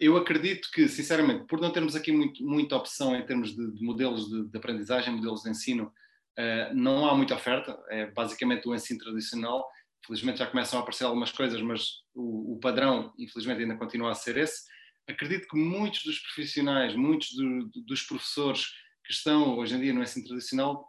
Eu 0.00 0.16
acredito 0.16 0.70
que, 0.72 0.88
sinceramente, 0.88 1.44
por 1.46 1.60
não 1.60 1.72
termos 1.72 1.94
aqui 1.94 2.10
muito, 2.10 2.42
muita 2.42 2.76
opção 2.76 3.14
em 3.14 3.26
termos 3.26 3.54
de, 3.54 3.72
de 3.72 3.84
modelos 3.84 4.28
de, 4.28 4.44
de, 4.46 4.56
aprendizagem, 4.56 5.14
modelos 5.14 5.42
de 5.42 5.50
ensino, 5.50 5.92
uh, 6.38 6.74
não 6.74 7.06
há 7.08 7.14
muita 7.14 7.34
oferta, 7.34 7.78
é 7.88 8.06
basicamente 8.06 8.68
o 8.68 8.74
ensino 8.74 9.00
tradicional. 9.00 9.68
Felizmente 10.06 10.38
já 10.38 10.46
começam 10.46 10.78
a 10.78 10.82
aparecer 10.82 11.04
algumas 11.04 11.32
coisas, 11.32 11.60
mas 11.60 11.88
o, 12.14 12.54
o 12.54 12.60
padrão, 12.60 13.12
infelizmente, 13.18 13.62
ainda 13.62 13.76
continua 13.76 14.12
a 14.12 14.14
ser 14.14 14.36
esse. 14.36 14.62
Acredito 15.08 15.48
que 15.48 15.56
muitos 15.56 16.04
dos 16.04 16.18
profissionais, 16.20 16.94
muitos 16.94 17.34
do, 17.34 17.70
dos 17.86 18.02
professores 18.02 18.66
que 19.04 19.12
estão 19.12 19.58
hoje 19.58 19.74
em 19.74 19.80
dia 19.80 19.92
no 19.92 20.02
ensino 20.02 20.26
tradicional, 20.26 20.86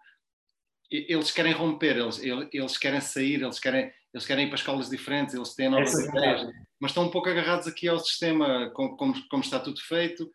eles 0.91 1.31
querem 1.31 1.53
romper, 1.53 1.97
eles, 1.97 2.19
eles 2.51 2.77
querem 2.77 2.99
sair, 2.99 3.41
eles 3.41 3.59
querem, 3.59 3.91
eles 4.13 4.25
querem 4.25 4.45
ir 4.45 4.47
para 4.47 4.57
escolas 4.57 4.89
diferentes, 4.89 5.35
eles 5.35 5.53
têm 5.53 5.69
novas 5.69 5.93
é 5.93 6.07
ideias, 6.07 6.51
mas 6.79 6.91
estão 6.91 7.05
um 7.05 7.11
pouco 7.11 7.29
agarrados 7.29 7.67
aqui 7.67 7.87
ao 7.87 7.99
sistema, 7.99 8.71
como, 8.71 8.97
como, 8.97 9.27
como 9.29 9.43
está 9.43 9.59
tudo 9.59 9.79
feito, 9.81 10.29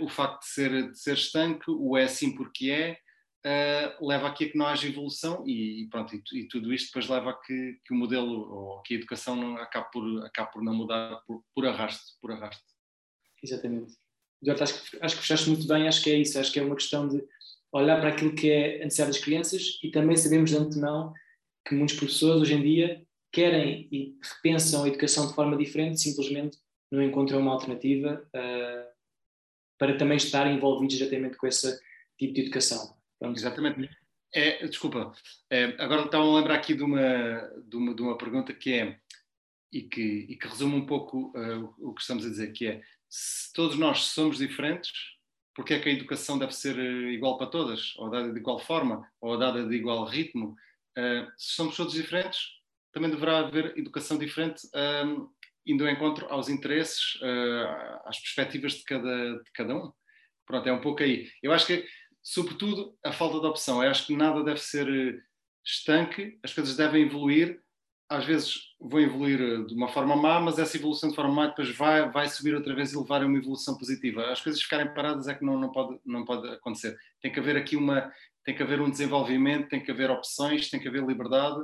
o 0.00 0.08
facto 0.08 0.40
de 0.40 0.46
ser, 0.46 0.90
de 0.90 0.98
ser 0.98 1.14
estanque, 1.14 1.64
o 1.68 1.96
é 1.96 2.04
assim 2.04 2.34
porque 2.34 2.70
é, 2.70 2.98
uh, 3.44 4.06
leva 4.06 4.28
aqui 4.28 4.44
a 4.44 4.50
que 4.50 4.58
não 4.58 4.66
haja 4.66 4.88
evolução 4.88 5.46
e, 5.46 5.86
pronto, 5.90 6.14
e, 6.14 6.40
e, 6.40 6.48
tudo 6.48 6.72
isto 6.72 6.86
depois 6.86 7.08
leva 7.08 7.30
a 7.30 7.34
que, 7.34 7.78
que 7.84 7.92
o 7.92 7.96
modelo 7.96 8.52
ou 8.52 8.82
que 8.82 8.94
a 8.94 8.96
educação 8.96 9.36
não, 9.36 9.56
acabe, 9.56 9.90
por, 9.92 10.26
acabe 10.26 10.52
por 10.52 10.62
não 10.62 10.74
mudar 10.74 11.20
por, 11.26 11.42
por 11.54 11.66
arrasto, 11.66 12.18
por 12.20 12.32
arrasto. 12.32 12.64
Exatamente. 13.42 13.92
Eduardo, 14.42 14.64
acho 14.64 14.90
que, 14.90 14.98
acho 15.00 15.16
que 15.16 15.22
fechaste 15.22 15.48
muito 15.48 15.66
bem, 15.66 15.86
acho 15.86 16.02
que 16.02 16.10
é 16.10 16.18
isso, 16.18 16.38
acho 16.38 16.52
que 16.52 16.58
é 16.58 16.62
uma 16.62 16.76
questão 16.76 17.08
de 17.08 17.22
olhar 17.72 18.00
para 18.00 18.10
aquilo 18.10 18.34
que 18.34 18.50
é 18.50 18.76
a 18.76 18.84
necessidade 18.84 19.12
das 19.12 19.24
crianças 19.24 19.78
e 19.82 19.90
também 19.90 20.16
sabemos 20.16 20.50
de 20.50 20.56
antemão 20.56 21.12
que 21.66 21.74
muitos 21.74 21.96
professores 21.96 22.42
hoje 22.42 22.54
em 22.54 22.62
dia 22.62 23.06
querem 23.32 23.88
e 23.90 24.16
repensam 24.22 24.84
a 24.84 24.88
educação 24.88 25.26
de 25.26 25.34
forma 25.34 25.56
diferente, 25.56 26.00
simplesmente 26.00 26.58
não 26.90 27.02
encontram 27.02 27.40
uma 27.40 27.52
alternativa 27.52 28.24
uh, 28.28 28.94
para 29.78 29.96
também 29.96 30.16
estar 30.16 30.46
envolvidos 30.46 31.00
exatamente 31.00 31.36
com 31.36 31.46
esse 31.46 31.76
tipo 32.16 32.32
de 32.32 32.42
educação. 32.42 32.96
Pronto. 33.24 33.38
Exatamente. 33.38 33.90
É, 34.32 34.66
desculpa, 34.66 35.12
é, 35.48 35.76
agora 35.78 36.04
estava 36.04 36.24
a 36.24 36.36
lembrar 36.36 36.56
aqui 36.56 36.74
de 36.74 36.82
uma, 36.82 37.50
de 37.68 37.76
uma, 37.76 37.94
de 37.94 38.02
uma 38.02 38.18
pergunta 38.18 38.52
que 38.52 38.72
é, 38.72 38.98
e 39.72 39.82
que, 39.82 40.02
e 40.28 40.36
que 40.36 40.48
resume 40.48 40.74
um 40.74 40.86
pouco 40.86 41.32
uh, 41.36 41.74
o 41.78 41.94
que 41.94 42.00
estamos 42.00 42.26
a 42.26 42.28
dizer, 42.28 42.52
que 42.52 42.66
é, 42.66 42.82
se 43.08 43.52
todos 43.52 43.78
nós 43.78 44.04
somos 44.06 44.38
diferentes, 44.38 44.92
porque 45.54 45.74
é 45.74 45.78
que 45.78 45.88
a 45.88 45.92
educação 45.92 46.36
deve 46.36 46.52
ser 46.52 46.76
eh, 46.76 47.12
igual 47.12 47.38
para 47.38 47.46
todas, 47.46 47.94
ou 47.96 48.10
dada 48.10 48.32
de 48.32 48.38
igual 48.40 48.58
forma, 48.58 49.08
ou 49.20 49.38
dada 49.38 49.64
de 49.64 49.74
igual 49.76 50.04
ritmo? 50.04 50.56
Uh, 50.98 51.30
se 51.36 51.54
somos 51.54 51.76
todos 51.76 51.94
diferentes, 51.94 52.40
também 52.92 53.08
deverá 53.08 53.38
haver 53.38 53.76
educação 53.78 54.18
diferente, 54.18 54.66
um, 55.06 55.28
indo 55.64 55.84
ao 55.84 55.90
encontro 55.90 56.26
aos 56.28 56.48
interesses, 56.48 57.14
uh, 57.16 58.00
às 58.04 58.18
perspectivas 58.18 58.72
de 58.74 58.84
cada, 58.84 59.38
de 59.38 59.50
cada 59.52 59.76
um. 59.76 59.92
Pronto, 60.46 60.68
é 60.68 60.72
um 60.72 60.80
pouco 60.80 61.02
aí. 61.02 61.30
Eu 61.42 61.52
acho 61.52 61.66
que, 61.66 61.86
sobretudo, 62.24 62.96
a 63.04 63.12
falta 63.12 63.38
de 63.38 63.46
opção. 63.46 63.84
Eu 63.84 63.90
acho 63.90 64.06
que 64.06 64.16
nada 64.16 64.42
deve 64.42 64.60
ser 64.60 65.22
estanque, 65.64 66.38
as 66.42 66.52
coisas 66.54 66.74
devem 66.74 67.04
evoluir. 67.04 67.60
Às 68.08 68.24
vezes, 68.24 68.54
vou 68.80 69.00
evoluir 69.00 69.66
de 69.66 69.74
uma 69.74 69.88
forma 69.88 70.16
má, 70.16 70.40
mas 70.40 70.58
essa 70.58 70.76
evolução 70.76 71.10
de 71.10 71.16
forma 71.16 71.32
má 71.32 71.46
depois 71.48 71.74
vai, 71.76 72.10
vai 72.10 72.28
subir 72.28 72.54
outra 72.54 72.74
vez 72.74 72.92
e 72.92 72.98
levar 72.98 73.22
a 73.22 73.26
uma 73.26 73.38
evolução 73.38 73.76
positiva. 73.76 74.30
As 74.30 74.40
coisas 74.40 74.62
ficarem 74.62 74.92
paradas 74.92 75.28
é 75.28 75.34
que 75.34 75.44
não, 75.44 75.58
não, 75.58 75.70
pode, 75.70 75.98
não 76.04 76.24
pode 76.24 76.48
acontecer. 76.48 76.96
Tem 77.20 77.32
que 77.32 77.40
haver 77.40 77.56
aqui 77.56 77.76
uma, 77.76 78.12
tem 78.44 78.54
que 78.54 78.62
haver 78.62 78.80
um 78.80 78.90
desenvolvimento, 78.90 79.68
tem 79.68 79.82
que 79.82 79.90
haver 79.90 80.10
opções, 80.10 80.70
tem 80.70 80.80
que 80.80 80.88
haver 80.88 81.04
liberdade, 81.04 81.62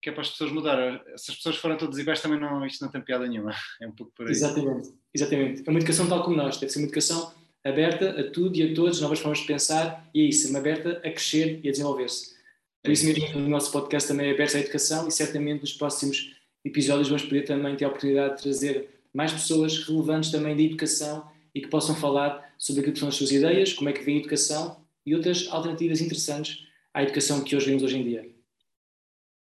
que 0.00 0.08
é 0.08 0.12
para 0.12 0.22
as 0.22 0.30
pessoas 0.30 0.52
mudar. 0.52 1.02
Se 1.16 1.32
as 1.32 1.36
pessoas 1.36 1.56
forem 1.56 1.76
todas 1.76 1.98
iguais, 1.98 2.20
também 2.20 2.38
não, 2.38 2.64
isto 2.64 2.84
não 2.84 2.90
tem 2.90 3.00
piada 3.00 3.26
nenhuma. 3.26 3.52
É 3.82 3.86
um 3.86 3.92
pouco 3.92 4.12
por 4.16 4.26
aí. 4.26 4.32
Exatamente, 4.32 4.88
exatamente. 5.14 5.62
É 5.66 5.70
uma 5.70 5.78
educação 5.78 6.08
tal 6.08 6.22
como 6.22 6.36
nós, 6.36 6.56
deve 6.56 6.72
ser 6.72 6.78
uma 6.78 6.86
educação 6.86 7.39
aberta 7.64 8.20
a 8.20 8.30
tudo 8.30 8.56
e 8.56 8.70
a 8.70 8.74
todos, 8.74 9.00
novas 9.00 9.18
formas 9.18 9.40
de 9.40 9.46
pensar, 9.46 10.08
e 10.14 10.22
é 10.22 10.24
isso, 10.24 10.46
é 10.46 10.50
uma 10.50 10.58
aberta 10.58 10.98
a 10.98 11.10
crescer 11.10 11.60
e 11.62 11.68
a 11.68 11.70
desenvolver-se. 11.70 12.34
Por 12.82 12.90
isso 12.90 13.04
mesmo, 13.04 13.38
o 13.38 13.48
nosso 13.48 13.70
podcast 13.70 14.08
também 14.08 14.28
é 14.28 14.32
aberto 14.32 14.56
à 14.56 14.60
educação 14.60 15.06
e 15.06 15.10
certamente 15.10 15.60
nos 15.60 15.74
próximos 15.74 16.34
episódios 16.64 17.08
vamos 17.08 17.24
poder 17.24 17.42
também 17.42 17.76
ter 17.76 17.84
a 17.84 17.88
oportunidade 17.88 18.36
de 18.36 18.42
trazer 18.42 18.88
mais 19.12 19.32
pessoas 19.32 19.86
relevantes 19.86 20.30
também 20.30 20.56
da 20.56 20.62
educação 20.62 21.30
e 21.54 21.60
que 21.60 21.68
possam 21.68 21.94
falar 21.94 22.54
sobre 22.56 22.80
aquilo 22.80 22.94
que 22.94 23.00
são 23.00 23.08
as 23.08 23.16
suas 23.16 23.32
ideias, 23.32 23.72
como 23.72 23.90
é 23.90 23.92
que 23.92 24.02
vem 24.02 24.16
a 24.16 24.20
educação 24.20 24.80
e 25.04 25.14
outras 25.14 25.48
alternativas 25.50 26.00
interessantes 26.00 26.66
à 26.94 27.02
educação 27.02 27.42
que 27.42 27.54
hoje 27.54 27.66
vemos 27.66 27.82
hoje 27.82 27.98
em 27.98 28.04
dia. 28.04 28.30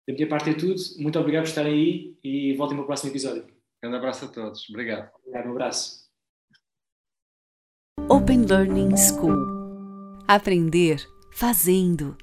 Da 0.08 0.14
minha 0.14 0.28
parte 0.28 0.50
é 0.50 0.54
tudo. 0.54 0.82
Muito 0.98 1.20
obrigado 1.20 1.44
por 1.44 1.50
estarem 1.50 1.74
aí 1.74 2.18
e 2.24 2.54
voltem 2.56 2.76
para 2.76 2.84
o 2.84 2.88
próximo 2.88 3.12
episódio. 3.12 3.44
Um 3.44 3.82
grande 3.84 3.98
abraço 3.98 4.26
a 4.26 4.28
todos. 4.28 4.70
Obrigado. 4.70 5.12
Obrigado, 5.24 5.48
um 5.48 5.52
abraço. 5.52 6.01
Open 8.10 8.48
Learning 8.48 8.96
School. 8.98 9.38
Aprender 10.28 11.02
fazendo. 11.32 12.16